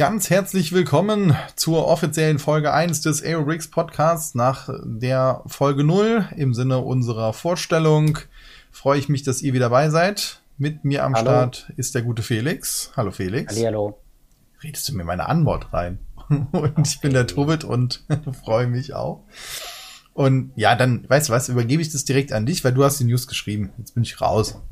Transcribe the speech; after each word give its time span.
Ganz 0.00 0.30
herzlich 0.30 0.72
willkommen 0.72 1.36
zur 1.56 1.86
offiziellen 1.86 2.38
Folge 2.38 2.72
1 2.72 3.02
des 3.02 3.22
Aerobricks 3.22 3.68
Podcasts. 3.68 4.34
Nach 4.34 4.70
der 4.82 5.42
Folge 5.46 5.84
0 5.84 6.26
im 6.36 6.54
Sinne 6.54 6.78
unserer 6.78 7.34
Vorstellung 7.34 8.16
freue 8.72 8.98
ich 8.98 9.10
mich, 9.10 9.24
dass 9.24 9.42
ihr 9.42 9.52
wieder 9.52 9.66
dabei 9.66 9.90
seid. 9.90 10.40
Mit 10.56 10.86
mir 10.86 11.04
am 11.04 11.14
Hallo. 11.14 11.26
Start 11.26 11.72
ist 11.76 11.94
der 11.94 12.00
gute 12.00 12.22
Felix. 12.22 12.92
Hallo 12.96 13.10
Felix. 13.10 13.52
Hallihallo. 13.52 13.98
Redest 14.62 14.88
du 14.88 14.96
mir 14.96 15.04
meine 15.04 15.28
Antwort 15.28 15.70
rein? 15.70 15.98
Und 16.30 16.88
ich 16.88 17.02
bin 17.02 17.12
der 17.12 17.26
Tobit 17.26 17.64
und 17.64 18.02
freue 18.42 18.68
mich 18.68 18.94
auch. 18.94 19.24
Und 20.14 20.52
ja, 20.56 20.76
dann, 20.76 21.04
weißt 21.10 21.28
du 21.28 21.34
was, 21.34 21.50
übergebe 21.50 21.82
ich 21.82 21.92
das 21.92 22.06
direkt 22.06 22.32
an 22.32 22.46
dich, 22.46 22.64
weil 22.64 22.72
du 22.72 22.84
hast 22.84 23.00
die 23.00 23.04
News 23.04 23.26
geschrieben. 23.26 23.74
Jetzt 23.76 23.92
bin 23.92 24.02
ich 24.02 24.18
raus. 24.22 24.62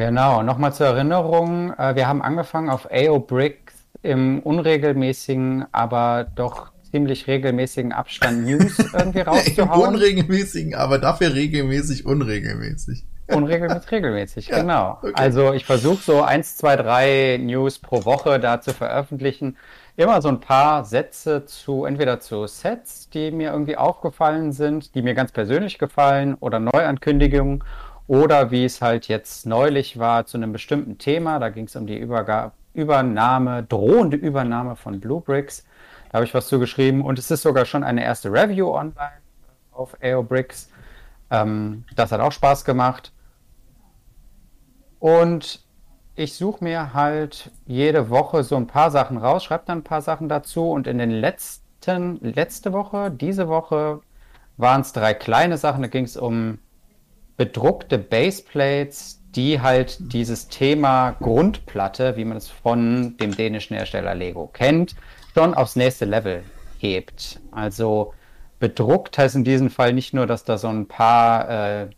Genau, 0.00 0.42
nochmal 0.42 0.72
zur 0.72 0.86
Erinnerung, 0.86 1.74
äh, 1.74 1.94
wir 1.94 2.08
haben 2.08 2.22
angefangen 2.22 2.70
auf 2.70 2.88
AO 2.90 3.18
Bricks 3.18 3.59
im 4.02 4.40
unregelmäßigen, 4.40 5.66
aber 5.72 6.26
doch 6.34 6.72
ziemlich 6.90 7.26
regelmäßigen 7.26 7.92
Abstand 7.92 8.44
News 8.44 8.78
irgendwie 8.92 9.20
Im 9.20 9.26
rauszuhauen. 9.28 9.94
unregelmäßigen, 9.94 10.74
aber 10.74 10.98
dafür 10.98 11.34
regelmäßig 11.34 12.04
unregelmäßig. 12.06 13.04
Unregelmäßig, 13.28 13.92
regelmäßig, 13.92 14.48
Ja, 14.48 14.60
genau. 14.60 14.98
okay. 15.02 15.12
Also 15.14 15.52
ich 15.52 15.64
versuche 15.64 16.02
so 16.02 16.22
eins, 16.22 16.56
zwei, 16.56 16.74
drei 16.76 17.38
News 17.40 17.78
pro 17.78 18.04
Woche 18.04 18.40
da 18.40 18.60
zu 18.60 18.72
veröffentlichen. 18.74 19.56
Immer 19.96 20.20
so 20.22 20.28
ein 20.28 20.40
paar 20.40 20.84
Sätze 20.84 21.44
zu, 21.44 21.84
entweder 21.84 22.18
zu 22.20 22.46
Sets, 22.46 23.08
die 23.10 23.30
mir 23.30 23.52
irgendwie 23.52 23.76
aufgefallen 23.76 24.50
sind, 24.52 24.94
die 24.94 25.02
mir 25.02 25.14
ganz 25.14 25.30
persönlich 25.30 25.78
gefallen 25.78 26.34
oder 26.40 26.58
Neuankündigungen 26.58 27.62
oder 28.08 28.50
wie 28.50 28.64
es 28.64 28.80
halt 28.82 29.06
jetzt 29.06 29.46
neulich 29.46 29.98
war 29.98 30.26
zu 30.26 30.36
einem 30.38 30.52
bestimmten 30.52 30.98
Thema. 30.98 31.38
Da 31.38 31.50
ging 31.50 31.66
es 31.66 31.76
um 31.76 31.86
die 31.86 31.98
Überga 31.98 32.52
Übernahme, 32.72 33.62
drohende 33.64 34.16
Übernahme 34.16 34.76
von 34.76 35.00
Blue 35.00 35.20
Bricks. 35.20 35.64
Da 36.08 36.14
habe 36.14 36.24
ich 36.24 36.34
was 36.34 36.48
zugeschrieben 36.48 37.02
und 37.02 37.18
es 37.18 37.30
ist 37.30 37.42
sogar 37.42 37.64
schon 37.64 37.84
eine 37.84 38.02
erste 38.02 38.32
Review 38.32 38.74
online 38.74 39.20
auf 39.72 39.96
AOBricks. 40.02 40.68
Ähm, 41.30 41.84
das 41.94 42.12
hat 42.12 42.20
auch 42.20 42.32
Spaß 42.32 42.64
gemacht. 42.64 43.12
Und 44.98 45.64
ich 46.16 46.34
suche 46.34 46.62
mir 46.62 46.92
halt 46.92 47.50
jede 47.66 48.10
Woche 48.10 48.44
so 48.44 48.56
ein 48.56 48.66
paar 48.66 48.90
Sachen 48.90 49.16
raus, 49.16 49.44
schreibe 49.44 49.64
dann 49.66 49.78
ein 49.78 49.84
paar 49.84 50.02
Sachen 50.02 50.28
dazu. 50.28 50.70
Und 50.70 50.86
in 50.86 50.98
den 50.98 51.10
letzten, 51.10 52.18
letzte 52.20 52.72
Woche, 52.72 53.10
diese 53.10 53.48
Woche, 53.48 54.00
waren 54.58 54.82
es 54.82 54.92
drei 54.92 55.14
kleine 55.14 55.56
Sachen. 55.56 55.82
Da 55.82 55.88
ging 55.88 56.04
es 56.04 56.16
um 56.16 56.58
bedruckte 57.36 57.98
Baseplates, 57.98 59.19
die 59.36 59.60
halt 59.60 60.12
dieses 60.12 60.48
Thema 60.48 61.12
Grundplatte, 61.12 62.16
wie 62.16 62.24
man 62.24 62.36
es 62.36 62.48
von 62.48 63.16
dem 63.18 63.34
dänischen 63.34 63.76
Hersteller 63.76 64.14
Lego 64.14 64.48
kennt, 64.48 64.96
schon 65.34 65.54
aufs 65.54 65.76
nächste 65.76 66.04
Level 66.04 66.42
hebt. 66.78 67.40
Also 67.52 68.12
bedruckt 68.58 69.18
heißt 69.18 69.36
in 69.36 69.44
diesem 69.44 69.70
Fall 69.70 69.92
nicht 69.92 70.14
nur, 70.14 70.26
dass 70.26 70.44
da 70.44 70.58
so 70.58 70.68
ein 70.68 70.86
paar 70.86 71.48
äh, 71.48 71.88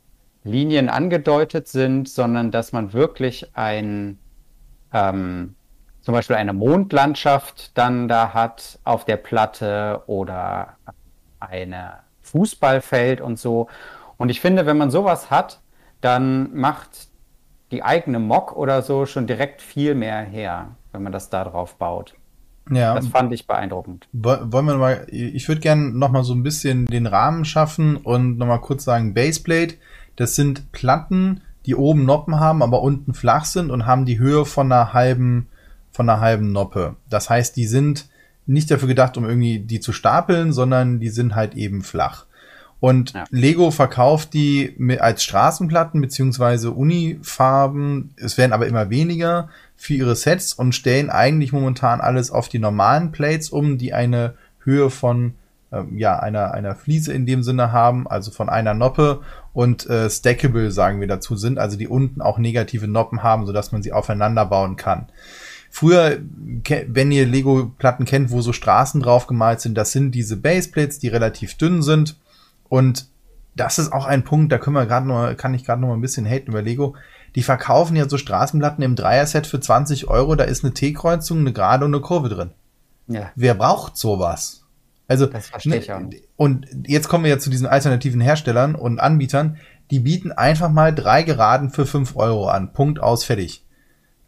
Linien 0.44 0.88
angedeutet 0.88 1.68
sind, 1.68 2.08
sondern 2.08 2.50
dass 2.50 2.72
man 2.72 2.92
wirklich 2.92 3.56
ein, 3.56 4.18
ähm, 4.92 5.54
zum 6.00 6.14
Beispiel 6.14 6.36
eine 6.36 6.52
Mondlandschaft 6.52 7.76
dann 7.78 8.08
da 8.08 8.34
hat 8.34 8.78
auf 8.84 9.04
der 9.04 9.16
Platte 9.16 10.02
oder 10.06 10.76
eine 11.40 12.00
Fußballfeld 12.22 13.20
und 13.20 13.38
so. 13.38 13.68
Und 14.16 14.28
ich 14.28 14.40
finde, 14.40 14.66
wenn 14.66 14.76
man 14.76 14.90
sowas 14.90 15.30
hat, 15.30 15.60
dann 16.00 16.54
macht 16.54 17.08
die 17.72 17.82
eigene 17.82 18.18
Mock 18.20 18.56
oder 18.56 18.82
so 18.82 19.06
schon 19.06 19.26
direkt 19.26 19.60
viel 19.62 19.94
mehr 19.94 20.20
her, 20.20 20.76
wenn 20.92 21.02
man 21.02 21.12
das 21.12 21.30
da 21.30 21.42
drauf 21.44 21.74
baut. 21.76 22.14
Ja, 22.70 22.94
Das 22.94 23.08
fand 23.08 23.32
ich 23.32 23.46
beeindruckend. 23.48 24.06
Woll- 24.12 24.52
Wollen 24.52 24.66
wir 24.66 24.76
mal, 24.76 25.06
ich 25.10 25.48
würde 25.48 25.60
gerne 25.60 25.90
noch 25.90 26.10
mal 26.10 26.22
so 26.22 26.32
ein 26.32 26.44
bisschen 26.44 26.86
den 26.86 27.06
Rahmen 27.06 27.44
schaffen 27.44 27.96
und 27.96 28.38
noch 28.38 28.46
mal 28.46 28.58
kurz 28.58 28.84
sagen, 28.84 29.14
Baseplate, 29.14 29.74
das 30.14 30.36
sind 30.36 30.70
Platten, 30.70 31.40
die 31.66 31.74
oben 31.74 32.04
Noppen 32.04 32.38
haben, 32.38 32.62
aber 32.62 32.82
unten 32.82 33.14
flach 33.14 33.46
sind 33.46 33.70
und 33.70 33.86
haben 33.86 34.04
die 34.06 34.18
Höhe 34.20 34.44
von 34.44 34.70
einer 34.70 34.92
halben, 34.92 35.48
von 35.90 36.08
einer 36.08 36.20
halben 36.20 36.52
Noppe. 36.52 36.94
Das 37.10 37.30
heißt, 37.30 37.56
die 37.56 37.66
sind 37.66 38.08
nicht 38.46 38.70
dafür 38.70 38.88
gedacht, 38.88 39.16
um 39.16 39.24
irgendwie 39.24 39.58
die 39.60 39.80
zu 39.80 39.92
stapeln, 39.92 40.52
sondern 40.52 41.00
die 41.00 41.08
sind 41.08 41.34
halt 41.34 41.54
eben 41.54 41.82
flach. 41.82 42.26
Und 42.82 43.12
Ja. 43.12 43.26
Lego 43.30 43.70
verkauft 43.70 44.34
die 44.34 44.74
als 44.98 45.22
Straßenplatten 45.22 46.00
beziehungsweise 46.00 46.72
Unifarben. 46.72 48.12
Es 48.16 48.36
werden 48.36 48.52
aber 48.52 48.66
immer 48.66 48.90
weniger 48.90 49.50
für 49.76 49.94
ihre 49.94 50.16
Sets 50.16 50.52
und 50.52 50.74
stellen 50.74 51.08
eigentlich 51.08 51.52
momentan 51.52 52.00
alles 52.00 52.32
auf 52.32 52.48
die 52.48 52.58
normalen 52.58 53.12
Plates 53.12 53.50
um, 53.50 53.78
die 53.78 53.94
eine 53.94 54.34
Höhe 54.64 54.90
von 54.90 55.34
ähm, 55.70 55.96
ja 55.96 56.18
einer 56.18 56.54
einer 56.54 56.74
Fliese 56.74 57.12
in 57.12 57.24
dem 57.24 57.44
Sinne 57.44 57.70
haben, 57.70 58.08
also 58.08 58.32
von 58.32 58.48
einer 58.48 58.74
Noppe 58.74 59.20
und 59.52 59.88
äh, 59.88 60.10
stackable 60.10 60.72
sagen 60.72 60.98
wir 60.98 61.06
dazu 61.06 61.36
sind, 61.36 61.60
also 61.60 61.78
die 61.78 61.86
unten 61.86 62.20
auch 62.20 62.38
negative 62.38 62.88
Noppen 62.88 63.22
haben, 63.22 63.46
sodass 63.46 63.70
man 63.70 63.84
sie 63.84 63.92
aufeinander 63.92 64.44
bauen 64.44 64.74
kann. 64.74 65.06
Früher, 65.70 66.18
wenn 66.88 67.12
ihr 67.12 67.26
Lego-Platten 67.26 68.06
kennt, 68.06 68.32
wo 68.32 68.40
so 68.40 68.52
Straßen 68.52 69.00
drauf 69.00 69.28
gemalt 69.28 69.60
sind, 69.60 69.78
das 69.78 69.92
sind 69.92 70.10
diese 70.10 70.36
Baseplates, 70.36 70.98
die 70.98 71.08
relativ 71.08 71.56
dünn 71.56 71.80
sind. 71.80 72.16
Und 72.72 73.08
das 73.54 73.78
ist 73.78 73.92
auch 73.92 74.06
ein 74.06 74.24
Punkt, 74.24 74.50
da 74.50 74.56
können 74.56 74.76
wir 74.76 74.86
gerade 74.86 75.06
noch, 75.06 75.36
kann 75.36 75.52
ich 75.52 75.66
gerade 75.66 75.82
noch 75.82 75.88
mal 75.88 75.94
ein 75.94 76.00
bisschen 76.00 76.24
haten 76.24 76.48
über 76.48 76.62
Lego. 76.62 76.96
Die 77.34 77.42
verkaufen 77.42 77.96
ja 77.96 78.08
so 78.08 78.16
Straßenplatten 78.16 78.82
im 78.82 78.96
Dreier-Set 78.96 79.46
für 79.46 79.60
20 79.60 80.08
Euro. 80.08 80.36
Da 80.36 80.44
ist 80.44 80.64
eine 80.64 80.72
T-Kreuzung, 80.72 81.40
eine 81.40 81.52
Gerade 81.52 81.84
und 81.84 81.94
eine 81.94 82.00
Kurve 82.00 82.30
drin. 82.30 82.52
Ja, 83.08 83.30
Wer 83.34 83.52
braucht 83.52 83.98
sowas? 83.98 84.64
Also, 85.06 85.26
Das 85.26 85.48
verstehe 85.48 85.76
ich 85.76 85.92
auch 85.92 86.00
nicht. 86.00 86.26
Und 86.36 86.66
jetzt 86.86 87.10
kommen 87.10 87.24
wir 87.24 87.30
ja 87.32 87.38
zu 87.38 87.50
diesen 87.50 87.66
alternativen 87.66 88.22
Herstellern 88.22 88.74
und 88.74 89.00
Anbietern. 89.00 89.58
Die 89.90 90.00
bieten 90.00 90.32
einfach 90.32 90.70
mal 90.70 90.94
drei 90.94 91.24
Geraden 91.24 91.68
für 91.68 91.84
5 91.84 92.16
Euro 92.16 92.48
an. 92.48 92.72
Punkt 92.72 93.02
aus, 93.02 93.22
fertig. 93.22 93.66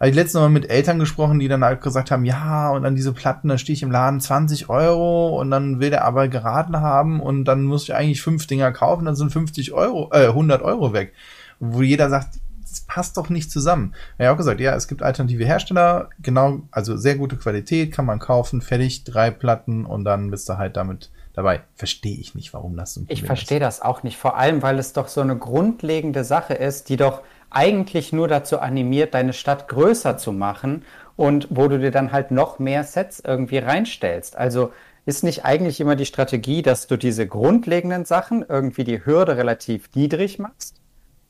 Habe 0.01 0.11
ich 0.11 0.17
letztens 0.17 0.41
mal 0.41 0.49
mit 0.49 0.71
Eltern 0.71 0.99
gesprochen, 0.99 1.39
die 1.39 1.49
dann 1.49 1.65
halt 1.65 1.81
gesagt 1.81 2.11
haben, 2.11 2.25
ja, 2.25 2.71
und 2.71 2.83
dann 2.83 2.97
diese 2.97 3.13
Platten, 3.13 3.49
da 3.49 3.59
stehe 3.59 3.75
ich 3.75 3.83
im 3.83 3.93
Laden 3.93 4.21
20 4.21 4.69
Euro 4.69 5.41
und 5.41 5.51
dann 5.51 5.81
will 5.81 5.91
der 5.91 6.05
aber 6.05 6.29
geraden 6.29 6.81
haben 6.81 7.21
und 7.21 7.45
dann 7.45 7.63
muss 7.63 7.85
ich 7.85 7.95
eigentlich 7.95 8.21
fünf 8.21 8.47
Dinger 8.47 8.73
kaufen, 8.73 9.05
dann 9.05 9.15
sind 9.15 9.33
50 9.33 9.73
Euro, 9.73 10.11
äh, 10.13 10.27
100 10.27 10.63
Euro 10.63 10.93
weg. 10.93 11.13
Wo 11.61 11.81
jeder 11.81 12.11
sagt, 12.11 12.41
das 12.69 12.81
passt 12.81 13.17
doch 13.17 13.29
nicht 13.29 13.53
zusammen. 13.53 13.95
Er 14.19 14.29
hat 14.29 14.35
auch 14.35 14.39
gesagt, 14.39 14.59
ja, 14.59 14.75
es 14.75 14.89
gibt 14.89 15.03
alternative 15.03 15.45
Hersteller, 15.45 16.09
genau, 16.21 16.63
also 16.73 16.97
sehr 16.97 17.15
gute 17.15 17.37
Qualität, 17.37 17.93
kann 17.93 18.05
man 18.05 18.19
kaufen, 18.19 18.63
fertig, 18.63 19.05
drei 19.05 19.31
Platten 19.31 19.87
und 19.87 20.05
dann 20.05 20.31
bist 20.33 20.49
du 20.49 20.59
halt 20.59 20.77
damit 20.77 21.11
dabei. 21.35 21.63
Verstehe 21.77 22.17
ich 22.17 22.35
nicht, 22.35 22.53
warum 22.53 22.77
das 22.77 22.95
so 22.95 23.01
ein 23.01 23.05
ich 23.05 23.21
Problem 23.21 23.27
verstehe 23.27 23.61
das 23.61 23.81
auch 23.81 24.03
nicht, 24.03 24.17
vor 24.17 24.37
allem 24.37 24.63
weil 24.63 24.79
es 24.79 24.93
doch 24.93 25.07
so 25.07 25.21
eine 25.21 25.37
grundlegende 25.37 26.25
Sache 26.25 26.55
ist, 26.55 26.89
die 26.89 26.97
doch 26.97 27.23
eigentlich 27.55 28.13
nur 28.13 28.29
dazu 28.29 28.59
animiert, 28.59 29.15
deine 29.15 29.33
Stadt 29.33 29.69
größer 29.69 30.19
zu 30.19 30.33
machen 30.33 30.85
und 31.17 31.49
wo 31.51 31.69
du 31.69 31.79
dir 31.79 31.91
dann 31.91 32.13
halt 32.13 32.31
noch 32.31 32.59
mehr 32.59 32.85
Sets 32.85 33.21
irgendwie 33.21 33.59
reinstellst. 33.59 34.37
Also 34.37 34.73
ist 35.07 35.23
nicht 35.23 35.45
eigentlich 35.45 35.81
immer 35.81 35.97
die 35.97 36.07
Strategie, 36.07 36.63
dass 36.63 36.87
du 36.87 36.97
diese 36.97 37.27
grundlegenden 37.27 38.05
Sachen 38.05 38.45
irgendwie 38.49 38.85
die 38.85 39.05
Hürde 39.05 39.37
relativ 39.37 39.91
niedrig 39.95 40.39
machst? 40.39 40.81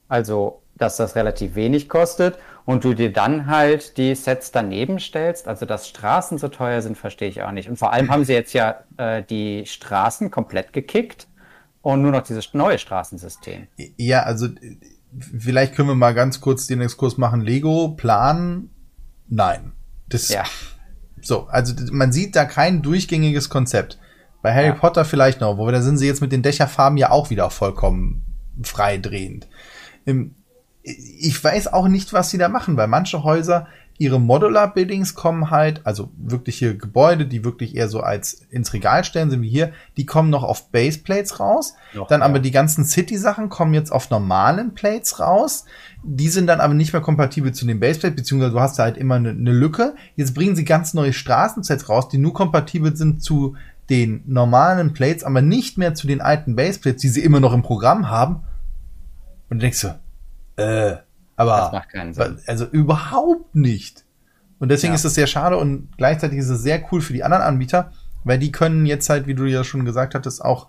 Also, 0.09 0.63
dass 0.77 0.97
das 0.97 1.17
relativ 1.17 1.57
wenig 1.57 1.89
kostet 1.89 2.39
und 2.67 2.85
du 2.85 2.95
dir 2.95 3.13
dann 3.13 3.47
halt 3.47 3.97
die 3.97 4.15
Sets 4.15 4.53
daneben 4.53 5.01
stellst. 5.01 5.49
Also, 5.49 5.67
dass 5.67 5.89
Straßen 5.89 6.39
so 6.39 6.49
teuer 6.49 6.83
sind, 6.83 6.97
verstehe 6.97 7.29
ich 7.29 7.43
auch 7.43 7.51
nicht. 7.51 7.69
Und 7.69 7.77
vor 7.77 7.93
allem 7.93 8.11
haben 8.11 8.25
sie 8.25 8.35
jetzt 8.35 8.53
ja 8.53 8.85
äh, 8.97 9.23
die 9.25 9.67
Straßen 9.67 10.31
komplett 10.31 10.73
gekickt 10.73 11.27
und 11.83 12.01
nur 12.03 12.13
noch 12.13 12.23
dieses 12.23 12.55
neue 12.55 12.79
Straßensystem. 12.79 13.67
Ja, 13.97 14.23
also 14.23 14.49
vielleicht 15.19 15.75
können 15.75 15.89
wir 15.89 15.95
mal 15.95 16.15
ganz 16.15 16.41
kurz 16.41 16.67
den 16.67 16.81
Exkurs 16.81 17.19
machen. 17.19 17.41
Lego, 17.41 17.89
Plan, 17.89 18.69
nein. 19.29 19.73
Das, 20.09 20.29
Ja, 20.29 20.45
So, 21.23 21.47
also 21.47 21.75
man 21.91 22.13
sieht 22.13 22.37
da 22.37 22.45
kein 22.45 22.83
durchgängiges 22.83 23.49
Konzept. 23.49 23.99
Bei 24.43 24.55
Harry 24.55 24.69
Ja. 24.69 24.75
Potter 24.75 25.05
vielleicht 25.05 25.41
noch, 25.41 25.57
wo 25.57 25.71
da 25.71 25.81
sind 25.81 25.97
sie 25.97 26.07
jetzt 26.07 26.21
mit 26.21 26.33
den 26.33 26.43
Dächerfarben 26.43 26.99
ja 26.99 27.11
auch 27.11 27.31
wieder 27.31 27.49
vollkommen 27.49 28.25
freidrehend. 28.63 29.49
Ich 30.83 31.43
weiß 31.43 31.73
auch 31.73 31.89
nicht, 31.89 32.13
was 32.13 32.29
sie 32.31 32.37
da 32.39 32.51
machen, 32.51 32.77
weil 32.77 32.89
manche 32.89 33.25
Häuser, 33.25 33.67
ihre 33.97 34.21
Modular-Buildings 34.21 35.15
kommen 35.15 35.51
halt, 35.51 35.81
also 35.85 36.11
wirkliche 36.17 36.77
Gebäude, 36.77 37.27
die 37.27 37.45
wirklich 37.45 37.77
eher 37.77 37.89
so 37.89 38.01
als 38.01 38.35
ins 38.51 38.73
Regal 38.73 39.05
stellen, 39.05 39.31
sind 39.31 39.43
wie 39.43 39.49
hier, 39.49 39.73
die 39.97 40.05
kommen 40.05 40.31
noch 40.31 40.43
auf 40.43 40.71
Baseplates 40.71 41.39
raus. 41.39 41.75
Noch, 41.95 42.09
dann 42.09 42.21
ja. 42.21 42.27
aber 42.27 42.41
die 42.41 42.51
ganzen 42.51 42.85
City-Sachen 42.85 43.49
kommen 43.49 43.73
jetzt 43.73 43.93
auf 43.93 44.11
normalen 44.11 44.75
Plates 44.75 45.21
raus. 45.21 45.65
Die 46.03 46.29
sind 46.29 46.49
dann 46.49 46.61
aber 46.61 46.75
nicht 46.75 46.93
mehr 46.93 47.03
kompatibel 47.03 47.53
zu 47.53 47.67
den 47.67 47.79
Baseplates, 47.79 48.17
beziehungsweise 48.17 48.53
du 48.53 48.61
hast 48.61 48.79
da 48.79 48.83
halt 48.83 48.97
immer 48.97 49.15
eine, 49.15 49.31
eine 49.31 49.53
Lücke. 49.53 49.95
Jetzt 50.17 50.35
bringen 50.35 50.57
sie 50.57 50.65
ganz 50.65 50.93
neue 50.93 51.13
Straßensets 51.13 51.89
raus, 51.89 52.09
die 52.09 52.19
nur 52.19 52.35
kompatibel 52.35 52.97
sind 52.97 53.23
zu 53.23 53.55
den 53.91 54.23
normalen 54.27 54.93
Plates, 54.93 55.25
aber 55.25 55.41
nicht 55.41 55.79
mehr 55.79 55.95
zu 55.95 56.07
den 56.07 56.21
alten 56.21 56.57
Baseplates, 56.57 57.01
die 57.01 57.09
sie 57.09 57.23
immer 57.23 57.41
noch 57.41 57.53
im 57.53 57.63
Programm 57.63 58.11
haben. 58.11 58.43
Und 59.51 59.59
du 59.59 59.61
denkst 59.61 59.79
so, 59.79 59.93
äh, 60.57 60.97
aber 61.37 61.57
das 61.57 61.73
macht 61.73 61.89
keinen 61.91 62.15
Sinn. 62.15 62.39
also 62.47 62.67
überhaupt 62.67 63.55
nicht. 63.55 64.05
Und 64.59 64.71
deswegen 64.71 64.93
ja. 64.93 64.97
ist 64.97 65.05
es 65.05 65.15
sehr 65.15 65.27
schade 65.27 65.57
und 65.57 65.89
gleichzeitig 65.97 66.39
ist 66.39 66.49
es 66.49 66.63
sehr 66.63 66.83
cool 66.91 67.01
für 67.01 67.13
die 67.13 67.25
anderen 67.25 67.43
Anbieter, 67.43 67.93
weil 68.23 68.39
die 68.39 68.53
können 68.53 68.87
jetzt 68.87 69.09
halt, 69.11 69.27
wie 69.27 69.35
du 69.35 69.45
ja 69.45 69.65
schon 69.65 69.85
gesagt 69.85 70.15
hattest, 70.15 70.45
auch 70.45 70.69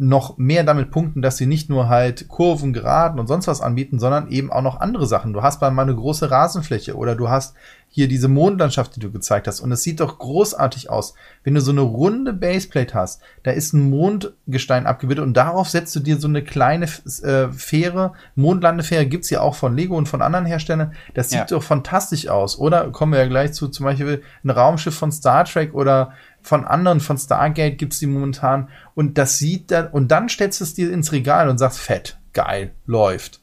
noch 0.00 0.38
mehr 0.38 0.64
damit 0.64 0.90
punkten, 0.90 1.20
dass 1.20 1.36
sie 1.36 1.44
nicht 1.44 1.68
nur 1.68 1.90
halt 1.90 2.26
Kurven, 2.28 2.72
Geraden 2.72 3.20
und 3.20 3.26
sonst 3.26 3.46
was 3.46 3.60
anbieten, 3.60 3.98
sondern 3.98 4.28
eben 4.28 4.50
auch 4.50 4.62
noch 4.62 4.80
andere 4.80 5.06
Sachen. 5.06 5.34
Du 5.34 5.42
hast 5.42 5.60
mal 5.60 5.78
eine 5.78 5.94
große 5.94 6.30
Rasenfläche 6.30 6.96
oder 6.96 7.14
du 7.14 7.28
hast 7.28 7.54
hier 7.92 8.06
diese 8.06 8.28
Mondlandschaft, 8.28 8.94
die 8.94 9.00
du 9.00 9.10
gezeigt 9.10 9.48
hast. 9.48 9.60
Und 9.60 9.72
es 9.72 9.82
sieht 9.82 9.98
doch 9.98 10.18
großartig 10.18 10.88
aus. 10.88 11.14
Wenn 11.42 11.54
du 11.54 11.60
so 11.60 11.72
eine 11.72 11.80
runde 11.80 12.32
Baseplate 12.32 12.94
hast, 12.94 13.20
da 13.42 13.50
ist 13.50 13.72
ein 13.72 13.90
Mondgestein 13.90 14.86
abgebildet 14.86 15.24
und 15.24 15.36
darauf 15.36 15.68
setzt 15.68 15.94
du 15.96 16.00
dir 16.00 16.16
so 16.18 16.28
eine 16.28 16.44
kleine 16.44 16.86
äh, 16.86 17.48
Fähre. 17.52 18.12
Mondlandefähre 18.36 19.06
gibt's 19.06 19.28
ja 19.28 19.40
auch 19.40 19.56
von 19.56 19.76
Lego 19.76 19.96
und 19.96 20.08
von 20.08 20.22
anderen 20.22 20.46
Herstellern. 20.46 20.94
Das 21.14 21.30
sieht 21.30 21.40
ja. 21.40 21.46
doch 21.46 21.64
fantastisch 21.64 22.28
aus. 22.28 22.58
Oder 22.58 22.90
kommen 22.90 23.12
wir 23.12 23.18
ja 23.18 23.28
gleich 23.28 23.52
zu 23.54 23.66
zum 23.66 23.84
Beispiel 23.84 24.22
ein 24.44 24.50
Raumschiff 24.50 24.94
von 24.94 25.10
Star 25.10 25.44
Trek 25.44 25.74
oder 25.74 26.12
von 26.42 26.64
anderen, 26.64 27.00
von 27.00 27.18
Stargate 27.18 27.78
gibt's 27.78 27.98
die 27.98 28.06
momentan. 28.06 28.68
Und 28.94 29.18
das 29.18 29.38
sieht 29.38 29.70
dann, 29.70 29.88
und 29.88 30.08
dann 30.08 30.28
stellst 30.28 30.60
du 30.60 30.64
es 30.64 30.74
dir 30.74 30.92
ins 30.92 31.12
Regal 31.12 31.48
und 31.48 31.58
sagst, 31.58 31.80
fett, 31.80 32.18
geil, 32.32 32.72
läuft. 32.86 33.40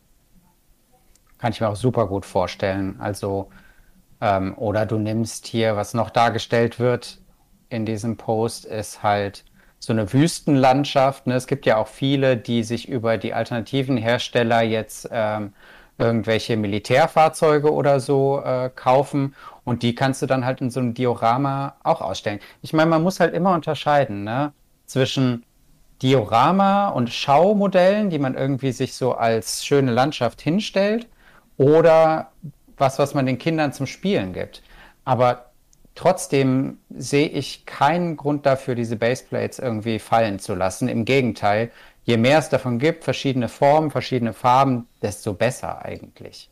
Kann 1.38 1.52
ich 1.52 1.62
mir 1.62 1.70
auch 1.70 1.76
super 1.76 2.08
gut 2.08 2.26
vorstellen. 2.26 3.00
Also, 3.00 3.50
ähm, 4.22 4.58
oder 4.58 4.86
du 4.86 4.98
nimmst 4.98 5.46
hier, 5.48 5.76
was 5.76 5.94
noch 5.94 6.10
dargestellt 6.10 6.80
wird 6.80 7.20
in 7.70 7.86
diesem 7.86 8.18
Post, 8.18 8.66
ist 8.66 9.04
halt 9.04 9.44
so 9.80 9.94
eine 9.94 10.12
Wüstenlandschaft. 10.12 11.28
Ne? 11.28 11.36
Es 11.36 11.48
gibt 11.48 11.66
ja 11.66 11.78
auch 11.78 11.88
viele, 11.88 12.38
die 12.38 12.64
sich 12.64 12.90
über 12.90 13.18
die 13.18 13.34
alternativen 13.34 13.98
Hersteller 13.98 14.62
jetzt 14.62 15.08
ähm, 15.12 15.54
irgendwelche 15.98 16.58
Militärfahrzeuge 16.58 17.72
oder 17.72 18.00
so 18.00 18.42
äh, 18.44 18.70
kaufen 18.76 19.36
und 19.64 19.84
die 19.84 19.96
kannst 19.96 20.22
du 20.22 20.28
dann 20.28 20.46
halt 20.46 20.62
in 20.62 20.70
so 20.70 20.80
einem 20.80 20.94
Diorama 20.94 21.76
auch 21.84 22.02
ausstellen. 22.02 22.40
Ich 22.62 22.74
meine, 22.74 22.90
man 22.90 23.04
muss 23.04 23.20
halt 23.20 23.34
immer 23.34 23.54
unterscheiden 23.54 24.24
ne? 24.24 24.54
zwischen 24.86 25.44
Diorama 26.02 26.90
und 26.90 27.10
Schaumodellen, 27.10 28.10
die 28.10 28.20
man 28.20 28.36
irgendwie 28.36 28.72
sich 28.72 28.94
so 28.94 29.14
als 29.14 29.66
schöne 29.66 29.92
Landschaft 29.92 30.42
hinstellt 30.42 31.08
oder 31.58 32.32
was, 32.78 33.00
was 33.00 33.14
man 33.14 33.26
den 33.26 33.40
Kindern 33.40 33.74
zum 33.74 33.88
Spielen 33.88 34.34
gibt. 34.34 34.62
Aber 35.06 35.48
trotzdem 35.96 36.78
sehe 36.90 37.28
ich 37.28 37.66
keinen 37.66 38.18
Grund 38.18 38.46
dafür, 38.46 38.76
diese 38.76 38.96
Baseplates 38.96 39.58
irgendwie 39.58 39.98
fallen 39.98 40.38
zu 40.38 40.54
lassen. 40.54 40.88
Im 40.88 41.06
Gegenteil, 41.06 41.72
je 42.08 42.18
mehr 42.18 42.40
es 42.40 42.50
davon 42.50 42.80
gibt, 42.80 43.04
verschiedene 43.04 43.50
Formen, 43.50 43.92
verschiedene 43.92 44.34
Farben, 44.34 44.88
desto 45.02 45.34
besser 45.34 45.84
eigentlich. 45.84 46.50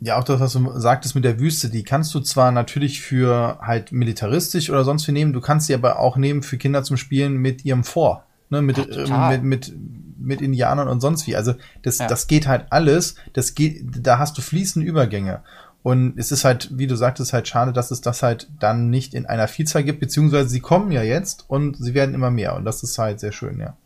Ja, 0.00 0.18
auch 0.18 0.24
das, 0.24 0.40
was 0.40 0.52
du 0.52 0.78
sagtest 0.80 1.14
mit 1.14 1.24
der 1.24 1.38
Wüste, 1.38 1.70
die 1.70 1.84
kannst 1.84 2.12
du 2.12 2.20
zwar 2.20 2.50
natürlich 2.50 3.00
für 3.00 3.58
halt 3.62 3.92
militaristisch 3.92 4.68
oder 4.68 4.84
sonst 4.84 5.06
wie 5.06 5.12
nehmen, 5.12 5.32
du 5.32 5.40
kannst 5.40 5.68
sie 5.68 5.74
aber 5.74 6.00
auch 6.00 6.16
nehmen 6.16 6.42
für 6.42 6.58
Kinder 6.58 6.82
zum 6.82 6.96
Spielen 6.96 7.36
mit 7.36 7.64
ihrem 7.64 7.84
Vor, 7.84 8.26
ne, 8.50 8.60
mit, 8.62 8.76
ja, 8.76 9.32
äh, 9.32 9.38
mit, 9.38 9.44
mit, 9.44 9.72
mit 10.18 10.42
Indianern 10.42 10.88
und 10.88 11.00
sonst 11.00 11.28
wie. 11.28 11.36
Also 11.36 11.54
das, 11.82 11.98
ja. 11.98 12.08
das 12.08 12.26
geht 12.26 12.48
halt 12.48 12.66
alles, 12.70 13.14
das 13.32 13.54
geht, 13.54 13.80
da 14.04 14.18
hast 14.18 14.36
du 14.36 14.42
fließende 14.42 14.86
Übergänge. 14.86 15.42
Und 15.84 16.18
es 16.18 16.32
ist 16.32 16.44
halt, 16.44 16.70
wie 16.76 16.88
du 16.88 16.96
sagtest, 16.96 17.32
halt 17.32 17.46
schade, 17.46 17.72
dass 17.72 17.92
es 17.92 18.00
das 18.00 18.24
halt 18.24 18.50
dann 18.58 18.90
nicht 18.90 19.14
in 19.14 19.26
einer 19.26 19.46
Vielzahl 19.46 19.84
gibt, 19.84 20.00
beziehungsweise 20.00 20.48
sie 20.48 20.60
kommen 20.60 20.90
ja 20.90 21.02
jetzt 21.02 21.44
und 21.48 21.76
sie 21.76 21.94
werden 21.94 22.14
immer 22.14 22.32
mehr. 22.32 22.56
Und 22.56 22.64
das 22.64 22.82
ist 22.82 22.98
halt 22.98 23.20
sehr 23.20 23.32
schön, 23.32 23.60
ja. 23.60 23.76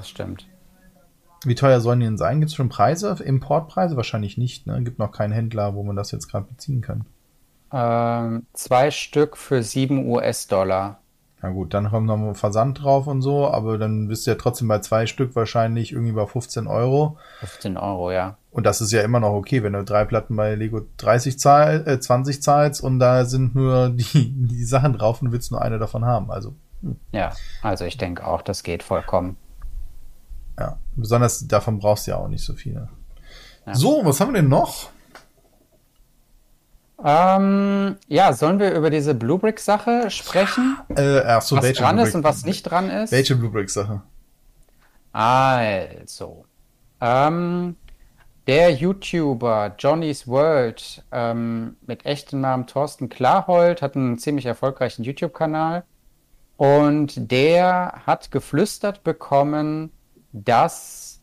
Das 0.00 0.08
stimmt. 0.08 0.46
Wie 1.44 1.54
teuer 1.54 1.82
sollen 1.82 2.00
die 2.00 2.06
denn 2.06 2.16
sein? 2.16 2.40
Gibt 2.40 2.48
es 2.48 2.56
schon 2.56 2.70
Preise? 2.70 3.18
Importpreise? 3.22 3.96
Wahrscheinlich 3.96 4.38
nicht. 4.38 4.66
Ne? 4.66 4.82
Gibt 4.82 4.98
noch 4.98 5.12
keinen 5.12 5.32
Händler, 5.32 5.74
wo 5.74 5.82
man 5.82 5.94
das 5.94 6.10
jetzt 6.10 6.28
gerade 6.28 6.46
beziehen 6.46 6.80
kann. 6.80 7.04
Ähm, 7.70 8.46
zwei 8.54 8.90
Stück 8.90 9.36
für 9.36 9.62
sieben 9.62 10.08
US-Dollar. 10.08 11.00
Na 11.42 11.50
gut, 11.50 11.74
dann 11.74 11.90
kommt 11.90 12.06
noch 12.06 12.34
Versand 12.34 12.82
drauf 12.82 13.06
und 13.08 13.20
so, 13.20 13.46
aber 13.46 13.76
dann 13.76 14.08
bist 14.08 14.26
du 14.26 14.30
ja 14.30 14.38
trotzdem 14.38 14.68
bei 14.68 14.78
zwei 14.78 15.04
Stück 15.04 15.36
wahrscheinlich 15.36 15.92
irgendwie 15.92 16.12
bei 16.12 16.26
15 16.26 16.66
Euro. 16.66 17.18
15 17.40 17.76
Euro, 17.76 18.10
ja. 18.10 18.38
Und 18.50 18.64
das 18.64 18.80
ist 18.80 18.92
ja 18.92 19.02
immer 19.02 19.20
noch 19.20 19.34
okay, 19.34 19.62
wenn 19.62 19.74
du 19.74 19.84
drei 19.84 20.06
Platten 20.06 20.34
bei 20.34 20.54
Lego 20.54 20.80
30 20.96 21.38
zahl, 21.38 21.86
äh, 21.86 22.00
20 22.00 22.42
zahlst 22.42 22.82
und 22.82 23.00
da 23.00 23.26
sind 23.26 23.54
nur 23.54 23.90
die, 23.94 24.32
die 24.32 24.64
Sachen 24.64 24.94
drauf 24.94 25.20
und 25.20 25.30
willst 25.30 25.52
nur 25.52 25.60
eine 25.60 25.78
davon 25.78 26.06
haben. 26.06 26.30
Also. 26.30 26.54
Hm. 26.80 26.96
Ja, 27.12 27.34
also 27.60 27.84
ich 27.84 27.98
denke 27.98 28.26
auch, 28.26 28.40
das 28.40 28.62
geht 28.62 28.82
vollkommen. 28.82 29.36
Ja, 30.60 30.78
besonders 30.94 31.48
davon 31.48 31.78
brauchst 31.78 32.06
du 32.06 32.10
ja 32.10 32.18
auch 32.18 32.28
nicht 32.28 32.44
so 32.44 32.52
viele. 32.52 32.90
Ja. 33.66 33.74
So, 33.74 34.02
was 34.04 34.20
haben 34.20 34.34
wir 34.34 34.42
denn 34.42 34.50
noch? 34.50 34.90
Ähm, 37.02 37.96
ja, 38.08 38.34
sollen 38.34 38.58
wir 38.58 38.74
über 38.74 38.90
diese 38.90 39.14
Bluebrick-Sache 39.14 40.10
sprechen? 40.10 40.76
Äh, 40.94 41.20
ach 41.20 41.40
so, 41.40 41.56
was 41.56 41.64
welche 41.64 41.82
dran 41.82 41.98
ist 41.98 42.14
und 42.14 42.24
was 42.24 42.44
nicht 42.44 42.64
dran 42.64 42.90
ist? 42.90 43.10
Welche 43.10 43.36
Bluebrick-Sache? 43.36 44.02
Also, 45.12 46.44
ähm, 47.00 47.76
der 48.46 48.70
YouTuber 48.72 49.76
Johnny's 49.78 50.28
World 50.28 51.02
ähm, 51.10 51.76
mit 51.86 52.04
echtem 52.04 52.42
Namen 52.42 52.66
Thorsten 52.66 53.08
Klarhold 53.08 53.80
hat 53.80 53.96
einen 53.96 54.18
ziemlich 54.18 54.44
erfolgreichen 54.44 55.04
YouTube-Kanal 55.04 55.84
und 56.58 57.30
der 57.30 58.02
hat 58.04 58.30
geflüstert 58.30 59.02
bekommen, 59.04 59.90
dass 60.32 61.20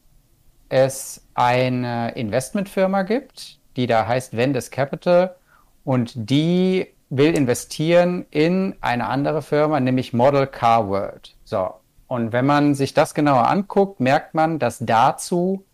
es 0.69 1.25
eine 1.33 2.11
Investmentfirma 2.15 3.03
gibt, 3.03 3.59
die 3.75 3.87
da 3.87 4.07
heißt 4.07 4.35
Vendes 4.35 4.71
Capital 4.71 5.35
und 5.83 6.13
die 6.15 6.87
will 7.09 7.35
investieren 7.35 8.25
in 8.31 8.75
eine 8.81 9.07
andere 9.07 9.41
Firma, 9.41 9.79
nämlich 9.79 10.13
Model 10.13 10.47
Car 10.47 10.89
World. 10.89 11.35
So. 11.43 11.73
Und 12.07 12.31
wenn 12.31 12.45
man 12.45 12.75
sich 12.75 12.93
das 12.93 13.13
genauer 13.13 13.47
anguckt, 13.47 13.99
merkt 13.99 14.33
man, 14.33 14.59
dass 14.59 14.79
dazu 14.79 15.65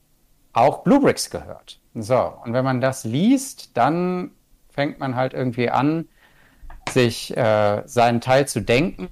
auch 0.51 0.83
Bluebricks 0.83 1.29
gehört. 1.29 1.79
So. 1.95 2.33
Und 2.43 2.53
wenn 2.53 2.63
man 2.63 2.81
das 2.81 3.03
liest, 3.03 3.75
dann 3.77 4.31
fängt 4.69 4.99
man 4.99 5.15
halt 5.15 5.33
irgendwie 5.33 5.69
an, 5.69 6.07
sich 6.89 7.35
äh, 7.35 7.83
seinen 7.85 8.21
Teil 8.21 8.47
zu 8.47 8.61
denken. 8.61 9.09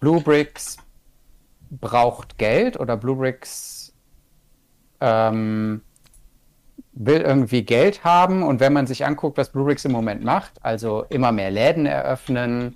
Bluebricks 0.00 0.78
braucht 1.70 2.38
Geld 2.38 2.78
oder 2.78 2.96
Bluebricks 2.96 3.92
ähm, 5.00 5.82
will 6.92 7.20
irgendwie 7.20 7.64
Geld 7.64 8.04
haben. 8.04 8.42
Und 8.42 8.60
wenn 8.60 8.72
man 8.72 8.86
sich 8.86 9.04
anguckt, 9.04 9.36
was 9.36 9.50
Bluebricks 9.50 9.84
im 9.84 9.92
Moment 9.92 10.24
macht, 10.24 10.52
also 10.62 11.04
immer 11.08 11.32
mehr 11.32 11.50
Läden 11.50 11.86
eröffnen, 11.86 12.74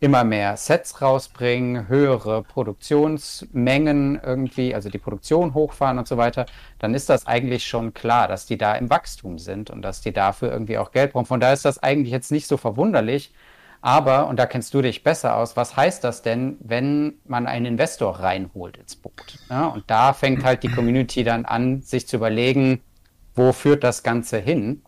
immer 0.00 0.22
mehr 0.24 0.56
Sets 0.56 1.02
rausbringen, 1.02 1.88
höhere 1.88 2.42
Produktionsmengen 2.42 4.20
irgendwie, 4.22 4.74
also 4.74 4.90
die 4.90 4.98
Produktion 4.98 5.54
hochfahren 5.54 5.98
und 5.98 6.06
so 6.06 6.16
weiter, 6.16 6.46
dann 6.78 6.94
ist 6.94 7.08
das 7.08 7.26
eigentlich 7.26 7.66
schon 7.66 7.94
klar, 7.94 8.28
dass 8.28 8.46
die 8.46 8.56
da 8.56 8.74
im 8.74 8.90
Wachstum 8.90 9.38
sind 9.38 9.70
und 9.70 9.82
dass 9.82 10.00
die 10.00 10.12
dafür 10.12 10.52
irgendwie 10.52 10.78
auch 10.78 10.92
Geld 10.92 11.12
brauchen. 11.12 11.26
Von 11.26 11.40
daher 11.40 11.54
ist 11.54 11.64
das 11.64 11.82
eigentlich 11.82 12.12
jetzt 12.12 12.30
nicht 12.30 12.46
so 12.46 12.56
verwunderlich, 12.56 13.32
aber, 13.80 14.26
und 14.26 14.38
da 14.38 14.46
kennst 14.46 14.74
du 14.74 14.82
dich 14.82 15.04
besser 15.04 15.36
aus, 15.36 15.56
was 15.56 15.76
heißt 15.76 16.02
das 16.02 16.22
denn, 16.22 16.56
wenn 16.60 17.14
man 17.24 17.46
einen 17.46 17.66
Investor 17.66 18.18
reinholt 18.18 18.76
ins 18.76 18.96
Boot? 18.96 19.38
Ja, 19.48 19.66
und 19.66 19.84
da 19.88 20.12
fängt 20.12 20.44
halt 20.44 20.62
die 20.62 20.68
Community 20.68 21.22
dann 21.22 21.44
an, 21.44 21.82
sich 21.82 22.08
zu 22.08 22.16
überlegen, 22.16 22.82
wo 23.34 23.52
führt 23.52 23.84
das 23.84 24.02
Ganze 24.02 24.38
hin? 24.38 24.82